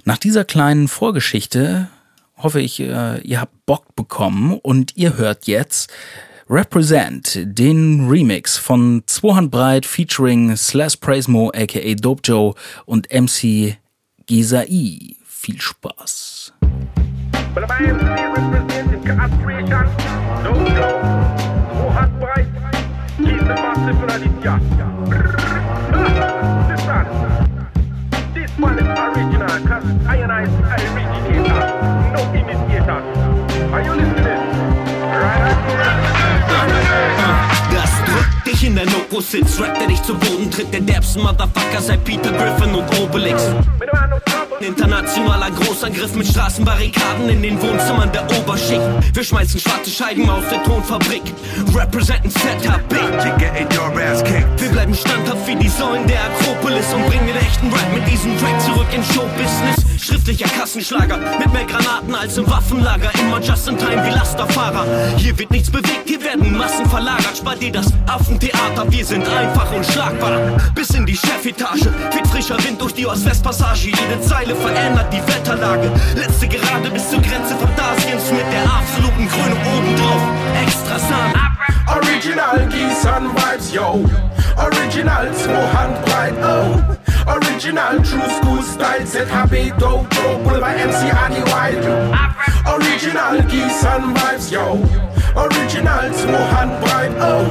Nach 0.05 0.17
dieser 0.17 0.45
kleinen 0.45 0.87
Vorgeschichte 0.87 1.89
hoffe 2.37 2.61
ich, 2.61 2.79
äh, 2.79 3.19
ihr 3.21 3.41
habt 3.41 3.65
Bock 3.65 3.95
bekommen 3.95 4.57
und 4.61 4.95
ihr 4.95 5.17
hört 5.17 5.47
jetzt 5.47 5.91
Represent, 6.49 7.39
den 7.43 8.07
Remix 8.07 8.57
von 8.57 9.03
Zwohand 9.05 9.51
Breit 9.51 9.85
featuring 9.85 10.55
Slash 10.55 10.95
Praisemo 10.95 11.51
aka 11.53 11.93
Dope 11.95 12.21
Joe 12.23 12.53
und 12.85 13.09
MC 13.11 13.77
Gisai. 14.27 15.15
Viel 15.23 15.61
Spaß. 15.61 16.51
This 28.33 28.51
one 28.59 28.77
is 28.77 28.87
original, 28.87 29.47
cause 29.65 29.85
I 30.05 30.15
and 30.17 30.31
I 30.31 30.43
originator, 30.43 31.67
no 32.11 32.21
imitators. 32.35 33.05
Are 33.71 33.81
you 33.81 33.91
listening? 33.91 34.06
Der 38.77 38.85
Noko 38.85 39.21
sitzt, 39.21 39.59
rappt 39.59 39.81
er 39.81 39.87
dich 39.87 40.01
zu 40.03 40.13
Boden, 40.13 40.51
tritt 40.51 40.71
der 40.71 40.81
derbsten 40.81 41.23
Motherfucker 41.23 41.81
seit 41.81 42.03
Peter 42.03 42.31
Griffin 42.31 42.75
und 42.75 42.99
Obelix. 42.99 43.43
Internationaler 44.59 45.49
Großangriff 45.51 46.13
mit 46.13 46.27
Straßenbarrikaden 46.27 47.29
in 47.29 47.41
den 47.41 47.61
Wohnzimmern 47.61 48.11
der 48.11 48.23
Oberschicht. 48.37 48.81
Wir 49.13 49.23
schmeißen 49.23 49.59
schwarze 49.59 49.89
Scheiben 49.89 50.29
aus 50.29 50.43
der 50.51 50.63
Tonfabrik. 50.63 51.23
Representen 51.75 52.29
ZHB. 52.29 52.93
Wir 54.57 54.69
bleiben 54.69 54.93
standhaft 54.93 55.47
wie 55.47 55.55
die 55.55 55.69
Säulen 55.69 56.05
der 56.07 56.19
Akropolis 56.25 56.93
und 56.93 57.05
bringen 57.07 57.27
den 57.27 57.37
echten 57.37 57.71
Rap 57.71 57.93
mit 57.93 58.07
diesem 58.07 58.37
Track 58.37 58.61
zurück 58.61 58.87
ins 58.93 59.07
Showbusiness. 59.07 59.96
Schriftlicher 60.07 60.47
Kassenschlager 60.47 61.17
mit 61.17 61.51
mehr 61.51 61.65
Granaten 61.65 62.15
als 62.15 62.37
im 62.37 62.49
Waffenlager. 62.49 63.11
Immer 63.19 63.41
just 63.41 63.67
in 63.67 63.77
time 63.77 64.05
wie 64.05 64.11
Lasterfahrer. 64.11 64.85
Hier 65.17 65.37
wird 65.37 65.51
nichts 65.51 65.69
bewegt, 65.69 66.03
hier 66.05 66.23
werden 66.23 66.57
Massen 66.57 66.85
verlagert. 66.85 67.35
Spar 67.37 67.57
dir 67.57 67.73
das 67.73 67.87
Affentheater, 68.05 68.89
wir 68.89 69.05
sind 69.05 69.27
einfach 69.27 69.69
unschlagbar. 69.73 70.39
Bis 70.73 70.91
in 70.91 71.05
die 71.05 71.17
Chefetage 71.17 71.91
weht 72.13 72.25
frischer 72.27 72.57
Wind 72.63 72.81
durch 72.81 72.93
die 72.93 73.05
Ost-West-Passage. 73.05 73.87
Jede 73.87 74.21
Zeile 74.21 74.55
verändert 74.55 75.11
die 75.11 75.21
Wetterlage. 75.27 75.91
Letzte 76.15 76.47
Gerade 76.47 76.89
bis 76.89 77.09
zur 77.09 77.21
Grenze 77.21 77.57
Fantasiens 77.57 78.31
mit 78.31 78.45
der 78.53 78.63
absoluten 78.63 79.27
Krönung 79.27 79.59
obendrauf. 79.75 80.21
Extra 80.63 80.99
Sahne. 80.99 81.33
Original 81.87 82.65
Gießen 82.69 83.27
Vibes, 83.35 83.73
yo. 83.73 84.05
Original 84.55 85.29
zwei 85.35 85.67
Handbreit, 85.77 86.33
oh. 86.41 87.06
Original 87.27 88.01
True 88.03 88.29
School 88.39 88.61
Style, 88.63 89.01
ZHB 89.01 89.77
Dojo, 89.77 90.43
Boulevard 90.43 90.79
MC 90.79 91.11
Adi 91.11 91.41
Wild. 91.51 91.83
Original 92.65 93.41
Gießen 93.43 94.15
Vibes, 94.15 94.49
yo. 94.49 94.79
Original 95.35 96.11
zwei 96.13 96.45
Handbreit, 96.55 97.11
oh. 97.19 97.43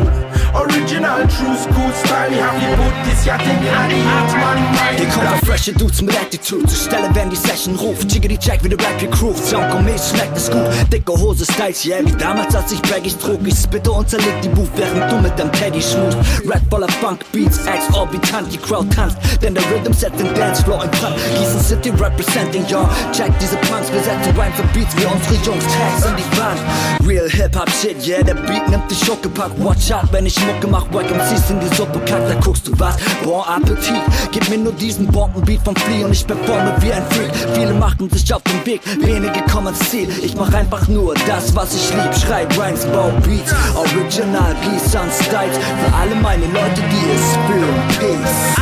Original, 0.56 1.20
true 1.28 1.54
school 1.54 1.92
style, 2.02 2.32
ich 2.32 2.42
hab 2.42 2.58
die 2.58 2.66
Booties, 2.76 3.24
ja 3.26 3.36
den 3.36 3.58
Adi 3.68 4.00
hat 4.02 4.32
man 4.40 4.96
Hier 4.96 5.06
kommt 5.08 5.26
ein 5.26 5.38
fresher 5.46 5.72
Dudes 5.72 6.00
mit 6.00 6.18
Attitude. 6.18 6.66
Zur 6.66 6.78
Stelle, 6.78 7.08
wenn 7.12 7.28
die 7.28 7.36
Session 7.36 7.76
ruft 7.76 8.10
Jiggity 8.10 8.38
Jack 8.40 8.64
wie 8.64 8.70
der 8.70 8.78
Rap 8.78 8.98
gegroovt 8.98 9.44
Song 9.44 9.70
und 9.72 9.84
mich 9.84 10.00
schmeckt 10.00 10.34
es 10.34 10.50
gut. 10.50 10.66
Dicke 10.90 11.12
Hose, 11.12 11.44
Styles, 11.44 11.84
yeah. 11.84 11.98
Wie 12.02 12.12
damals, 12.12 12.54
als 12.56 12.72
ich 12.72 12.80
Baggies 12.82 13.18
trug 13.18 13.40
Ich 13.44 13.54
spitte 13.54 13.92
und 13.92 14.08
zerleg 14.08 14.40
die 14.42 14.48
Buch, 14.48 14.68
während 14.76 15.12
du 15.12 15.16
mit 15.18 15.38
dem 15.38 15.52
Teddy 15.52 15.82
schmust. 15.82 16.16
Rap 16.46 16.62
voller 16.70 16.88
Funk 16.88 17.20
Beats, 17.32 17.60
exorbitant 17.66 18.50
Die 18.50 18.58
Crowd 18.58 18.88
tanzt, 18.94 19.18
denn 19.42 19.54
der 19.54 19.62
Rhythm 19.64 19.92
set 19.92 20.18
den 20.18 20.32
Dancefloor 20.34 20.84
in 20.84 20.90
Brand. 20.92 21.16
Gießen 21.38 21.60
City 21.60 21.90
representing, 21.90 22.64
y'all 22.66 22.88
Check 23.12 23.30
diese 23.40 23.56
Punks, 23.68 23.92
wir 23.92 24.00
setzen 24.00 24.34
Rhymes 24.34 24.58
und 24.58 24.72
Beats 24.72 24.96
Wie 24.96 25.04
unsere 25.04 25.34
Jungs, 25.44 25.64
Tags 25.64 26.06
in 26.06 26.16
die 26.16 26.38
Wand. 26.38 26.60
Real 27.06 27.28
Hip-Hop 27.28 27.68
Shit, 27.70 28.06
yeah 28.06 28.22
Der 28.22 28.34
Beat 28.34 28.68
nimmt 28.70 28.90
die 28.90 29.04
Schuckepack 29.04 29.50
Watch 29.58 29.92
out, 29.92 30.08
wenn 30.12 30.24
ich 30.24 30.45
Mucke 30.46 30.66
mach 30.68 30.86
Wack 30.92 31.10
MCs 31.10 31.50
in 31.50 31.60
die 31.60 31.74
Suppe 31.74 31.98
kack, 32.06 32.26
da 32.28 32.34
guckst 32.34 32.66
du 32.68 32.72
was? 32.78 32.96
Bon 33.24 33.42
Appetit, 33.42 34.02
gib 34.30 34.48
mir 34.48 34.58
nur 34.58 34.72
diesen 34.72 35.06
Bombenbeat 35.06 35.60
vom 35.64 35.74
Flea 35.76 36.06
und 36.06 36.12
ich 36.12 36.26
performe 36.26 36.72
wie 36.80 36.92
ein 36.92 37.02
Freak. 37.10 37.30
Viele 37.54 37.74
machen 37.74 38.08
sich 38.10 38.32
auf 38.32 38.42
den 38.42 38.64
Weg, 38.64 38.80
wenige 39.00 39.42
kommen 39.50 39.68
ins 39.68 39.90
Ziel. 39.90 40.08
Ich 40.22 40.36
mach 40.36 40.52
einfach 40.52 40.86
nur 40.88 41.14
das, 41.26 41.54
was 41.54 41.74
ich 41.74 41.90
lieb. 41.94 42.14
Schreib 42.14 42.56
Rhymes, 42.56 42.84
bau 42.86 43.10
Beats, 43.24 43.52
Original 43.74 44.54
Gießan 44.62 45.10
Styles. 45.10 45.56
Für 45.56 45.96
alle 45.96 46.14
meine 46.16 46.46
Leute, 46.46 46.80
die 46.90 47.10
es 47.14 47.26
fühlen. 47.46 47.76
Peace. 47.98 48.56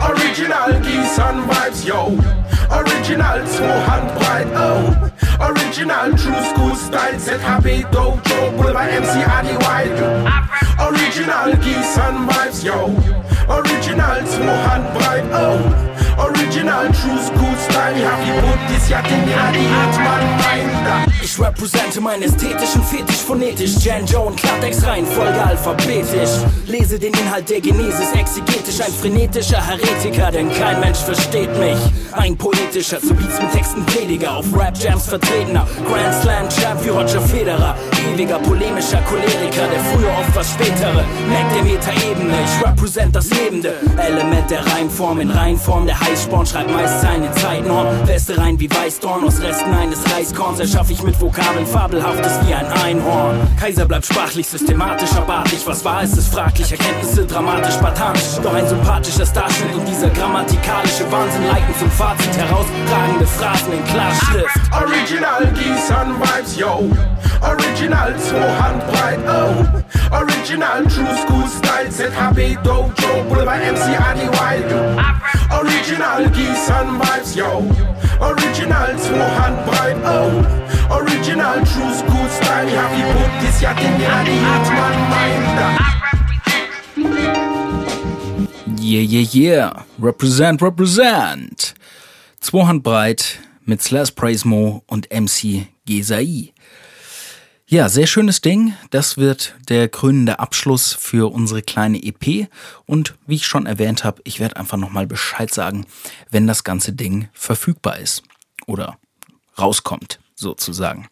Original 0.00 0.80
Gießan 0.80 1.42
Vibes, 1.48 1.84
yo. 1.84 2.18
Original 2.70 3.42
zwei 3.46 3.80
Handbreit, 3.86 4.46
oh. 4.56 5.08
Original 5.40 6.10
True 6.16 6.42
School 6.50 6.74
Style, 6.74 7.14
ZHB 7.14 7.84
Dojo, 7.92 8.56
Boulevard 8.56 8.90
MC 8.90 9.22
Adi 9.22 9.54
Wild. 9.62 9.98
Original 10.80 11.52
Gießen 11.62 12.26
Vibes, 12.26 12.62
yo. 12.64 12.90
Original 13.48 14.26
zwei 14.26 14.56
Handbreit, 14.66 15.24
oh. 15.32 16.22
Original 16.22 16.86
True 16.88 17.18
School 17.18 17.56
Style, 17.56 17.96
ich 17.96 18.04
hab 18.04 18.18
die 18.24 18.32
Booties, 18.40 18.88
ja 18.88 19.00
den 19.02 19.22
Adi 19.22 19.64
hat 19.68 19.94
man 19.96 20.26
meint. 20.30 20.37
Ich 21.38 21.44
represente 21.44 22.00
meinen 22.00 22.24
ästhetischen 22.24 22.82
Fetisch 22.82 23.22
phonetisch. 23.24 23.76
Jan 23.84 24.04
Joe 24.06 24.26
und 24.26 24.36
Klartext 24.36 24.84
Reihenfolge 24.84 25.40
alphabetisch. 25.40 26.42
Lese 26.66 26.98
den 26.98 27.12
Inhalt 27.12 27.48
der 27.48 27.60
Genesis 27.60 28.12
exegetisch. 28.12 28.80
Ein 28.80 28.92
frenetischer 28.92 29.64
Heretiker, 29.64 30.32
denn 30.32 30.50
kein 30.50 30.80
Mensch 30.80 30.98
versteht 30.98 31.56
mich. 31.56 31.78
Ein 32.10 32.36
poetischer, 32.36 32.98
zu 33.00 33.14
Beats 33.14 33.40
mit 33.40 33.52
Texten 33.52 33.86
Prediger. 33.86 34.38
Auf 34.38 34.46
Rap-Jams 34.52 35.06
vertretener. 35.06 35.64
Grand 35.86 36.14
Slam 36.22 36.48
Champ 36.48 36.84
wie 36.84 36.88
Roger 36.88 37.20
Federer. 37.20 37.76
Ewiger 38.12 38.40
polemischer 38.40 39.00
Choleriker, 39.02 39.68
der 39.72 39.80
früher 39.92 40.10
oft 40.18 40.34
was 40.34 40.50
spätere. 40.50 41.04
Merkt 41.28 41.54
der 41.54 41.62
Metaebene, 41.62 42.34
ich 42.44 42.66
represent 42.66 43.14
das 43.14 43.30
Lebende. 43.30 43.74
Element 43.96 44.50
der 44.50 44.66
Reimform 44.66 45.20
in 45.20 45.30
Reinform. 45.30 45.86
Der 45.86 46.00
Heißsporn 46.00 46.46
schreibt 46.46 46.72
meist 46.72 47.00
seine 47.00 47.30
Zeitnorm. 47.30 47.86
Weste 48.06 48.36
rein 48.36 48.58
wie 48.58 48.68
Weißdorn 48.68 49.24
aus 49.24 49.40
Resten 49.40 49.72
eines 49.72 50.00
Reiskorns 50.12 50.58
erschaffe 50.58 50.92
ich 50.92 51.02
mit 51.04 51.14
Vokabeln 51.14 51.27
fabelhaftes 51.68 52.32
wie 52.46 52.54
ein 52.54 52.66
Einhorn. 52.84 53.36
Kaiser 53.60 53.84
bleibt 53.86 54.06
sprachlich, 54.06 54.46
systematisch, 54.46 55.12
abartig. 55.12 55.60
Was 55.66 55.84
wahr 55.84 56.02
ist, 56.02 56.16
ist 56.16 56.32
fraglich. 56.32 56.70
Erkenntnisse 56.70 57.26
dramatisch, 57.26 57.74
spartanisch. 57.74 58.36
Doch 58.42 58.54
ein 58.54 58.66
sympathischer 58.66 59.26
Starschnitt 59.26 59.74
und 59.74 59.86
dieser 59.86 60.08
grammatikalische 60.10 61.10
Wahnsinn 61.10 61.46
leiten 61.46 61.74
zum 61.78 61.90
Fazit 61.90 62.36
herausragende 62.36 63.26
Phrasen 63.26 63.72
in 63.72 63.84
Klarschrift. 63.84 64.60
Original 64.72 65.46
Gießan 65.54 66.14
Vibes, 66.20 66.56
yo. 66.56 66.90
Original 67.40 68.14
zwei 68.18 68.50
Handbreit, 68.60 69.20
oh. 69.28 70.14
Original 70.14 70.82
True 70.84 71.06
School 71.22 71.44
Style, 71.46 71.90
ZHB 71.90 72.62
Dojo, 72.64 73.24
Boulevard 73.28 73.60
MC 73.62 73.96
Adi 73.98 74.28
Wild. 74.28 74.72
Original 75.50 76.24
Gießan 76.30 76.98
Vibes, 76.98 77.34
yo. 77.34 77.64
Original 78.20 78.96
zwei 78.98 79.30
Handbreit, 79.38 79.96
oh. 80.04 80.67
Original 80.90 81.62
True 81.64 81.94
School 81.94 82.28
Style, 82.30 82.72
ja 82.72 82.90
wie 82.94 83.02
gut 83.02 83.30
das 83.42 83.60
ja 83.60 83.74
den 83.74 84.00
ja 84.00 84.24
die 84.24 84.40
hat 84.40 84.66
man 84.74 85.10
meint. 85.10 85.98
Yeah, 88.80 89.02
yeah, 89.02 89.26
yeah. 89.34 89.84
Represent, 90.00 90.62
represent. 90.62 91.74
Zwei 92.40 92.64
Handbreit 92.64 93.38
mit 93.66 93.82
Slash 93.82 94.12
Praisemo 94.12 94.82
und 94.86 95.08
MC 95.12 95.66
Gesai. 95.84 96.52
Ja, 97.66 97.90
sehr 97.90 98.06
schönes 98.06 98.40
Ding. 98.40 98.72
Das 98.88 99.18
wird 99.18 99.54
der 99.68 99.90
krönende 99.90 100.38
Abschluss 100.38 100.94
für 100.94 101.30
unsere 101.30 101.60
kleine 101.60 102.02
EP. 102.02 102.48
Und 102.86 103.14
wie 103.26 103.34
ich 103.34 103.46
schon 103.46 103.66
erwähnt 103.66 104.04
habe, 104.04 104.22
ich 104.24 104.40
werde 104.40 104.56
einfach 104.56 104.78
nochmal 104.78 105.06
Bescheid 105.06 105.52
sagen, 105.52 105.84
wenn 106.30 106.46
das 106.46 106.64
ganze 106.64 106.94
Ding 106.94 107.28
verfügbar 107.34 107.98
ist 107.98 108.22
oder 108.66 108.96
rauskommt, 109.58 110.18
sozusagen. 110.38 111.08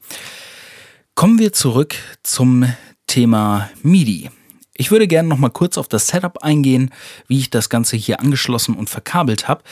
Kommen 1.14 1.38
wir 1.38 1.52
zurück 1.52 1.94
zum 2.22 2.70
Thema 3.06 3.70
MIDI. 3.82 4.30
Ich 4.78 4.90
würde 4.90 5.08
gerne 5.08 5.28
noch 5.28 5.38
mal 5.38 5.48
kurz 5.48 5.78
auf 5.78 5.88
das 5.88 6.08
Setup 6.08 6.42
eingehen, 6.42 6.90
wie 7.28 7.38
ich 7.38 7.50
das 7.50 7.70
Ganze 7.70 7.96
hier 7.96 8.20
angeschlossen 8.20 8.74
und 8.74 8.90
verkabelt 8.90 9.48
habe. 9.48 9.62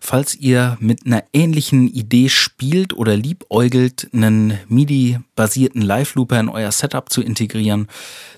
Falls 0.00 0.34
ihr 0.34 0.78
mit 0.80 1.04
einer 1.04 1.22
ähnlichen 1.34 1.86
Idee 1.86 2.30
spielt 2.30 2.94
oder 2.94 3.16
liebäugelt, 3.16 4.08
einen 4.14 4.58
MIDI-basierten 4.68 5.82
Live-Looper 5.82 6.40
in 6.40 6.48
euer 6.48 6.72
Setup 6.72 7.10
zu 7.10 7.20
integrieren, 7.20 7.88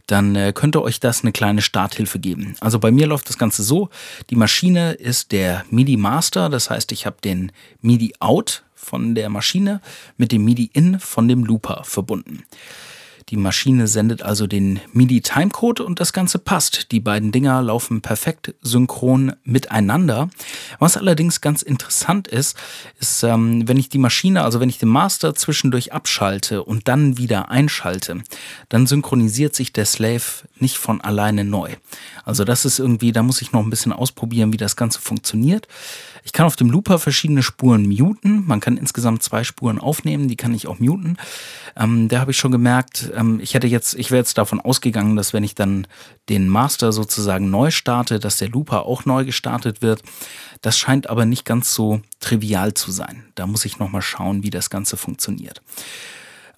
dann 0.09 0.35
äh, 0.35 0.53
könnte 0.53 0.83
euch 0.83 0.99
das 0.99 1.23
eine 1.23 1.33
kleine 1.33 1.63
Starthilfe 1.63 2.19
geben. 2.19 2.57
Also 2.61 2.81
bei 2.81 2.91
mir 2.91 3.07
läuft 3.07 3.29
das 3.29 3.39
Ganze 3.39 3.63
so, 3.63 3.89
die 4.31 4.37
Maschine 4.37 4.95
ist 4.95 5.31
der 5.31 5.65
MIDI-Master, 5.71 6.49
das 6.49 6.71
heißt, 6.71 6.91
ich 6.91 7.07
habe 7.07 7.17
den 7.23 7.53
MIDI-Out 7.83 8.65
von 8.87 9.17
der 9.17 9.29
Maschine 9.29 9.81
mit 10.17 10.31
dem 10.31 10.45
MIDI-In 10.45 11.01
von 11.01 11.27
dem 11.27 11.45
Looper 11.45 11.83
verbunden. 11.85 12.45
Die 13.31 13.37
Maschine 13.37 13.89
sendet 13.89 14.23
also 14.23 14.47
den 14.47 14.79
MIDI-Timecode 14.93 15.81
und 15.81 15.99
das 15.99 16.13
Ganze 16.13 16.39
passt. 16.39 16.93
Die 16.93 17.01
beiden 17.01 17.33
Dinger 17.33 17.61
laufen 17.61 18.01
perfekt 18.01 18.55
synchron 18.63 19.33
miteinander. 19.43 20.29
Was 20.79 20.97
allerdings 20.97 21.41
ganz 21.41 21.63
interessant 21.63 22.29
ist, 22.29 22.57
ist, 23.01 23.25
ähm, 23.25 23.67
wenn 23.67 23.79
ich 23.79 23.89
die 23.89 23.99
Maschine, 23.99 24.45
also 24.45 24.61
wenn 24.61 24.69
ich 24.69 24.79
den 24.79 24.91
Master 24.91 25.35
zwischendurch 25.35 25.93
abschalte 25.93 26.63
und 26.63 26.87
dann 26.87 27.19
wieder 27.19 27.51
einschalte, 27.51 28.23
dann 28.69 28.87
synchronisiert 28.87 29.57
sich 29.57 29.73
der 29.73 29.87
Slave 29.87 30.23
nicht 30.61 30.77
von 30.77 31.01
alleine 31.01 31.45
neu. 31.45 31.75
Also 32.25 32.45
das 32.45 32.65
ist 32.65 32.79
irgendwie, 32.79 33.11
da 33.11 33.25
muss 33.25 33.43
ich 33.43 33.51
noch 33.51 33.65
ein 33.65 33.71
bisschen 33.71 33.93
ausprobieren, 33.93 34.53
wie 34.53 34.57
das 34.57 34.77
Ganze 34.77 35.01
funktioniert. 35.01 35.67
Ich 36.27 36.33
kann 36.33 36.47
auf 36.47 36.57
dem 36.57 36.71
Looper 36.71 36.99
verschiedene 36.99 37.43
Spuren 37.45 37.89
muten. 37.89 38.45
Man 38.47 38.59
kann 38.59 38.77
insgesamt 38.77 39.23
zwei 39.23 39.45
Spuren 39.45 39.79
aufnehmen, 39.79 40.27
die 40.27 40.35
kann 40.35 40.55
ich 40.55 40.67
auch 40.67 40.81
muten. 40.81 41.19
Ähm, 41.77 42.09
da 42.09 42.19
habe 42.19 42.33
ich 42.33 42.37
schon 42.37 42.51
gemerkt, 42.51 43.13
ähm, 43.17 43.41
ich 43.41 43.55
hätte 43.55 43.67
jetzt, 43.67 43.95
ich 43.95 44.11
wäre 44.11 44.21
jetzt 44.21 44.39
davon 44.39 44.61
ausgegangen, 44.61 45.17
dass 45.17 45.33
wenn 45.33 45.45
ich 45.45 45.55
dann 45.55 45.87
den 46.29 46.49
Master 46.49 46.93
sozusagen 46.93 47.51
neu 47.51 47.71
starte, 47.71 48.21
dass 48.21 48.39
der 48.39 48.49
Looper 48.49 48.87
auch 48.87 49.05
neu 49.05 49.25
gestartet 49.25 49.83
wird. 49.83 50.03
Das 50.63 50.79
scheint 50.79 51.09
aber 51.09 51.27
nicht 51.27 51.45
ganz 51.45 51.75
so 51.75 52.01
trivial 52.21 52.75
zu 52.75 52.91
sein. 52.91 53.25
Da 53.35 53.47
muss 53.47 53.65
ich 53.65 53.79
nochmal 53.79 54.03
schauen, 54.03 54.43
wie 54.43 54.51
das 54.51 54.71
Ganze 54.71 54.97
funktioniert. 54.97 55.63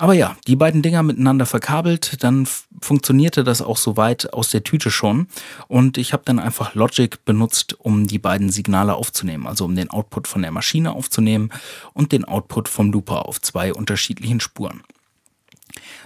Aber 0.00 0.14
ja, 0.14 0.36
die 0.46 0.54
beiden 0.54 0.80
Dinger 0.80 1.02
miteinander 1.02 1.44
verkabelt, 1.44 2.22
dann 2.22 2.46
funktionierte 2.80 3.42
das 3.42 3.60
auch 3.60 3.76
soweit 3.76 4.32
aus 4.32 4.50
der 4.50 4.62
Tüte 4.62 4.92
schon. 4.92 5.26
Und 5.66 5.98
ich 5.98 6.12
habe 6.12 6.22
dann 6.24 6.38
einfach 6.38 6.74
Logic 6.74 7.24
benutzt, 7.24 7.74
um 7.80 8.06
die 8.06 8.20
beiden 8.20 8.50
Signale 8.50 8.94
aufzunehmen. 8.94 9.48
Also 9.48 9.64
um 9.64 9.74
den 9.74 9.90
Output 9.90 10.28
von 10.28 10.42
der 10.42 10.52
Maschine 10.52 10.92
aufzunehmen 10.92 11.50
und 11.94 12.12
den 12.12 12.24
Output 12.24 12.68
vom 12.68 12.92
Looper 12.92 13.26
auf 13.26 13.40
zwei 13.40 13.74
unterschiedlichen 13.74 14.38
Spuren. 14.38 14.84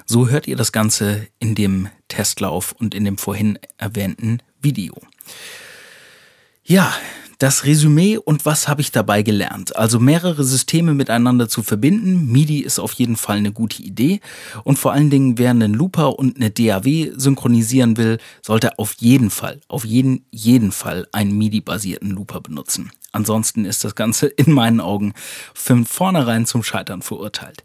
So 0.06 0.28
hört 0.28 0.46
ihr 0.46 0.56
das 0.56 0.72
Ganze 0.72 1.26
in 1.38 1.54
dem 1.54 1.88
Testlauf 2.08 2.72
und 2.72 2.94
in 2.94 3.04
dem 3.04 3.18
vorhin 3.18 3.58
erwähnten 3.78 4.38
Video. 4.60 4.94
Ja, 6.64 6.92
das 7.42 7.64
Resümee 7.64 8.18
und 8.18 8.46
was 8.46 8.68
habe 8.68 8.82
ich 8.82 8.92
dabei 8.92 9.22
gelernt? 9.22 9.74
Also 9.74 9.98
mehrere 9.98 10.44
Systeme 10.44 10.94
miteinander 10.94 11.48
zu 11.48 11.64
verbinden. 11.64 12.30
MIDI 12.30 12.60
ist 12.60 12.78
auf 12.78 12.92
jeden 12.92 13.16
Fall 13.16 13.38
eine 13.38 13.50
gute 13.50 13.82
Idee. 13.82 14.20
Und 14.62 14.78
vor 14.78 14.92
allen 14.92 15.10
Dingen, 15.10 15.38
wer 15.38 15.50
einen 15.50 15.74
Looper 15.74 16.20
und 16.20 16.36
eine 16.36 16.52
DAW 16.52 17.10
synchronisieren 17.16 17.96
will, 17.96 18.18
sollte 18.42 18.78
auf 18.78 18.94
jeden 19.00 19.30
Fall, 19.30 19.60
auf 19.66 19.84
jeden, 19.84 20.24
jeden 20.30 20.70
Fall 20.70 21.08
einen 21.10 21.36
MIDI-basierten 21.36 22.10
Looper 22.10 22.40
benutzen. 22.40 22.92
Ansonsten 23.10 23.64
ist 23.64 23.82
das 23.82 23.96
Ganze 23.96 24.28
in 24.28 24.52
meinen 24.52 24.80
Augen 24.80 25.12
von 25.52 25.84
vornherein 25.84 26.46
zum 26.46 26.62
Scheitern 26.62 27.02
verurteilt. 27.02 27.64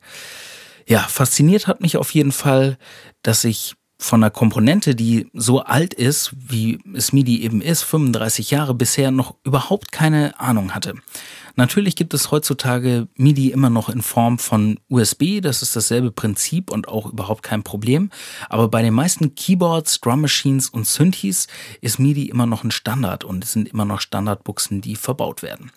Ja, 0.88 1.00
fasziniert 1.00 1.68
hat 1.68 1.82
mich 1.82 1.98
auf 1.98 2.12
jeden 2.12 2.32
Fall, 2.32 2.78
dass 3.22 3.44
ich 3.44 3.76
von 4.00 4.24
einer 4.24 4.32
Komponente, 4.32 4.96
die 4.96 5.28
so 5.34 5.62
alt 5.62 5.94
ist, 5.94 6.32
wie 6.36 6.80
es 6.96 7.12
MIDI 7.12 7.42
eben 7.42 7.62
ist, 7.62 7.82
35 7.84 8.52
Jahre 8.52 8.74
bisher 8.74 9.12
noch 9.12 9.36
überhaupt 9.44 9.92
keine 9.92 10.40
Ahnung 10.40 10.74
hatte. 10.74 10.94
Natürlich 11.58 11.96
gibt 11.96 12.14
es 12.14 12.30
heutzutage 12.30 13.08
MIDI 13.16 13.50
immer 13.50 13.72
noch 13.72 13.90
in 13.90 14.04
Form 14.04 14.38
von 14.38 14.80
USB, 14.90 15.42
das 15.42 15.64
ist 15.64 15.76
dasselbe 15.76 16.12
Prinzip 16.12 16.70
und 16.70 16.88
auch 16.88 17.12
überhaupt 17.12 17.42
kein 17.42 17.64
Problem. 17.64 18.12
Aber 18.48 18.70
bei 18.70 18.84
den 18.84 18.94
meisten 18.94 19.34
Keyboards, 19.34 20.00
Drum 20.00 20.22
Machines 20.22 20.70
und 20.70 20.86
Synthes 20.86 21.48
ist 21.82 21.98
MIDI 21.98 22.30
immer 22.30 22.46
noch 22.46 22.64
ein 22.64 22.70
Standard 22.70 23.24
und 23.24 23.44
es 23.44 23.54
sind 23.54 23.68
immer 23.68 23.86
noch 23.86 24.02
Standardbuchsen, 24.02 24.82
die 24.82 24.96
verbaut 24.96 25.42
werden. 25.42 25.72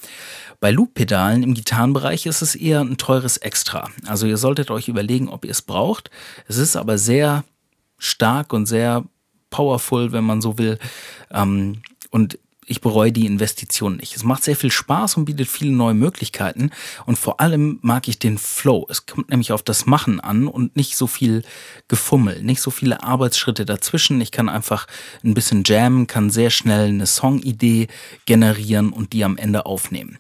Bei 0.61 0.71
Loop-Pedalen 0.71 1.43
im 1.43 1.55
Gitarrenbereich 1.55 2.27
ist 2.27 2.43
es 2.43 2.55
eher 2.55 2.83
ein 2.83 2.99
teures 2.99 3.39
Extra. 3.39 3.89
Also 4.07 4.27
ihr 4.27 4.37
solltet 4.37 4.71
euch 4.71 4.89
überlegen, 4.89 5.31
ob 5.31 5.47
ihr 5.47 5.51
es 5.51 5.63
braucht. 5.63 6.11
Es 6.47 6.59
ist 6.59 6.77
aber 6.77 6.99
sehr 6.99 7.45
stark 7.97 8.53
und 8.53 8.67
sehr 8.67 9.05
powerful, 9.49 10.13
wenn 10.13 10.25
man 10.25 10.43
so 10.43 10.59
will. 10.59 10.79
Ähm, 11.31 11.81
und 12.11 12.39
ich 12.71 12.81
bereue 12.81 13.11
die 13.11 13.27
Investition 13.27 13.97
nicht. 13.97 14.17
Es 14.17 14.23
macht 14.23 14.45
sehr 14.45 14.55
viel 14.55 14.71
Spaß 14.71 15.17
und 15.17 15.25
bietet 15.25 15.49
viele 15.49 15.73
neue 15.73 15.95
Möglichkeiten. 15.95 16.71
Und 17.05 17.19
vor 17.19 17.41
allem 17.41 17.81
mag 17.83 18.07
ich 18.07 18.21
den 18.21 18.39
Flow. 18.39 18.87
Es 18.89 19.07
kommt 19.07 19.29
nämlich 19.29 19.51
auf 19.51 19.65
das 19.65 19.87
Machen 19.87 20.21
an 20.21 20.47
und 20.47 20.77
nicht 20.77 20.97
so 20.97 21.09
viel 21.09 21.43
Gefummel, 21.89 22.43
nicht 22.43 22.61
so 22.61 22.71
viele 22.71 23.03
Arbeitsschritte 23.03 23.67
dazwischen. 23.67 24.21
Ich 24.21 24.31
kann 24.31 24.49
einfach 24.49 24.87
ein 25.25 25.35
bisschen 25.35 25.65
jammen, 25.65 26.07
kann 26.07 26.31
sehr 26.31 26.51
schnell 26.51 26.89
eine 26.89 27.07
Songidee 27.07 27.89
generieren 28.25 28.93
und 28.93 29.13
die 29.13 29.25
am 29.25 29.37
Ende 29.37 29.67
aufnehmen. 29.67 30.19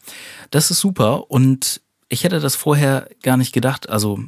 Das 0.51 0.73
ist 0.73 0.81
super 0.81 1.31
und 1.31 1.81
ich 2.09 2.25
hätte 2.25 2.41
das 2.41 2.57
vorher 2.57 3.09
gar 3.23 3.37
nicht 3.37 3.53
gedacht. 3.53 3.89
Also 3.89 4.19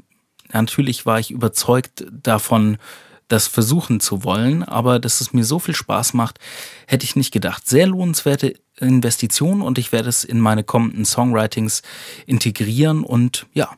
natürlich 0.52 1.06
war 1.06 1.18
ich 1.18 1.32
überzeugt 1.32 2.04
davon, 2.10 2.78
das 3.32 3.48
versuchen 3.48 3.98
zu 3.98 4.24
wollen, 4.24 4.62
aber 4.62 4.98
dass 4.98 5.20
es 5.20 5.32
mir 5.32 5.44
so 5.44 5.58
viel 5.58 5.74
Spaß 5.74 6.14
macht, 6.14 6.38
hätte 6.86 7.04
ich 7.04 7.16
nicht 7.16 7.32
gedacht. 7.32 7.68
Sehr 7.68 7.86
lohnenswerte 7.86 8.54
Investition 8.78 9.62
und 9.62 9.78
ich 9.78 9.90
werde 9.90 10.08
es 10.08 10.24
in 10.24 10.38
meine 10.38 10.64
kommenden 10.64 11.04
Songwritings 11.04 11.82
integrieren 12.26 13.04
und 13.04 13.46
ja, 13.54 13.70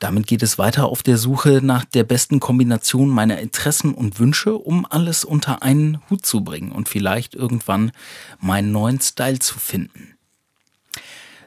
damit 0.00 0.26
geht 0.26 0.42
es 0.42 0.58
weiter 0.58 0.86
auf 0.86 1.02
der 1.02 1.16
Suche 1.16 1.60
nach 1.62 1.84
der 1.84 2.04
besten 2.04 2.40
Kombination 2.40 3.08
meiner 3.08 3.38
Interessen 3.38 3.94
und 3.94 4.18
Wünsche, 4.18 4.54
um 4.54 4.86
alles 4.88 5.24
unter 5.24 5.62
einen 5.62 5.98
Hut 6.10 6.26
zu 6.26 6.44
bringen 6.44 6.72
und 6.72 6.88
vielleicht 6.88 7.34
irgendwann 7.34 7.92
meinen 8.40 8.70
neuen 8.70 9.00
Style 9.00 9.38
zu 9.38 9.58
finden. 9.58 10.13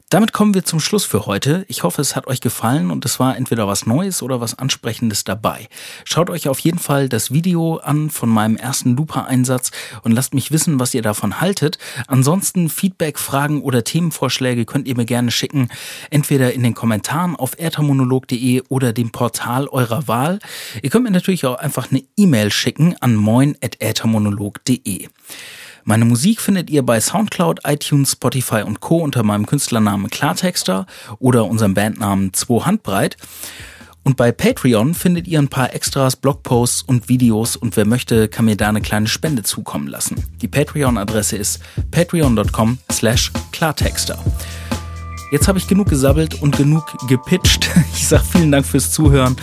Damit 0.10 0.32
kommen 0.32 0.54
wir 0.54 0.64
zum 0.64 0.80
Schluss 0.80 1.04
für 1.04 1.26
heute. 1.26 1.66
Ich 1.68 1.84
hoffe, 1.84 2.02
es 2.02 2.16
hat 2.16 2.28
euch 2.28 2.40
gefallen 2.40 2.92
und 2.92 3.04
es 3.04 3.20
war 3.20 3.36
entweder 3.36 3.68
was 3.68 3.86
Neues 3.86 4.24
oder 4.24 4.40
was 4.40 4.58
Ansprechendes 4.58 5.26
dabei. 5.26 5.68
Schaut 6.06 6.30
euch 6.30 6.48
auf 6.48 6.60
jeden 6.60 6.80
Fall 6.80 7.10
das 7.10 7.34
Video 7.34 7.76
an 7.76 8.10
von 8.10 8.30
meinem 8.30 8.56
ersten 8.56 8.96
Looper-Einsatz 8.96 9.72
und 10.04 10.14
lasst 10.14 10.34
mich 10.34 10.50
wissen, 10.50 10.80
was 10.80 10.94
ihr 10.94 11.02
davon 11.02 11.42
haltet. 11.42 11.78
Ansonsten 12.08 12.70
Feedback, 12.70 13.20
Fragen 13.20 13.62
oder 13.62 13.84
Themenvorschläge 13.84 14.64
könnt 14.64 14.88
ihr 14.88 14.96
mir 14.96 15.04
gerne 15.04 15.30
schicken, 15.30 15.68
entweder 16.10 16.54
in 16.54 16.64
den 16.64 16.74
Kommentaren 16.74 17.36
auf 17.36 17.60
ertamonolog.de 17.60 18.64
oder 18.70 18.94
dem 18.94 19.12
Portal 19.12 19.68
eurer 19.68 20.08
Wahl. 20.08 20.40
Ihr 20.82 20.90
könnt 20.90 21.04
mir 21.04 21.12
natürlich 21.12 21.46
auch 21.46 21.56
einfach 21.58 21.92
eine 21.92 22.02
E-Mail 22.16 22.50
schicken 22.50 22.96
an 23.02 23.18
moin.ertamonolog.de. 23.18 25.10
Meine 25.90 26.04
Musik 26.04 26.42
findet 26.42 26.70
ihr 26.70 26.86
bei 26.86 27.00
Soundcloud, 27.00 27.62
iTunes, 27.64 28.12
Spotify 28.12 28.64
und 28.64 28.82
Co. 28.82 28.98
unter 28.98 29.24
meinem 29.24 29.46
Künstlernamen 29.46 30.10
Klartexter 30.10 30.86
oder 31.18 31.46
unserem 31.46 31.76
Bandnamen 31.76 32.34
2 32.34 32.66
Handbreit. 32.66 33.16
Und 34.04 34.18
bei 34.18 34.34
Patreon 34.34 34.94
findet 34.94 35.30
ihr 35.30 35.40
ein 35.40 35.48
paar 35.48 35.74
Extras, 35.74 36.18
Blogposts 36.18 36.82
und 36.82 37.08
Videos 37.08 37.56
und 37.56 37.78
wer 37.78 37.86
möchte, 37.86 38.28
kann 38.28 38.44
mir 38.44 38.58
da 38.58 38.68
eine 38.68 38.82
kleine 38.82 39.08
Spende 39.08 39.44
zukommen 39.44 39.88
lassen. 39.88 40.22
Die 40.42 40.50
Patreon-Adresse 40.50 41.38
ist 41.38 41.62
patreon.com 41.92 42.80
slash 42.92 43.32
Klartexter. 43.54 44.20
Jetzt 45.30 45.48
habe 45.48 45.58
ich 45.58 45.68
genug 45.68 45.90
gesabbelt 45.90 46.42
und 46.42 46.56
genug 46.56 46.84
gepitcht. 47.08 47.70
Ich 47.94 48.08
sage 48.08 48.24
vielen 48.24 48.52
Dank 48.52 48.66
fürs 48.66 48.92
Zuhören. 48.92 49.36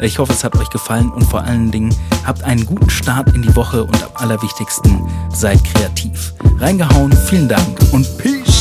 Ich 0.00 0.18
hoffe, 0.18 0.32
es 0.32 0.44
hat 0.44 0.54
euch 0.56 0.68
gefallen 0.68 1.10
und 1.10 1.22
vor 1.24 1.42
allen 1.42 1.70
Dingen 1.70 1.94
habt 2.26 2.42
einen 2.42 2.66
guten 2.66 2.90
Start 2.90 3.34
in 3.34 3.40
die 3.40 3.56
Woche 3.56 3.84
und 3.84 4.02
am 4.02 4.10
allerwichtigsten 4.14 5.00
seid 5.32 5.62
kreativ. 5.64 6.34
Reingehauen, 6.58 7.12
vielen 7.12 7.48
Dank 7.48 7.78
und 7.92 8.06
Peace! 8.18 8.59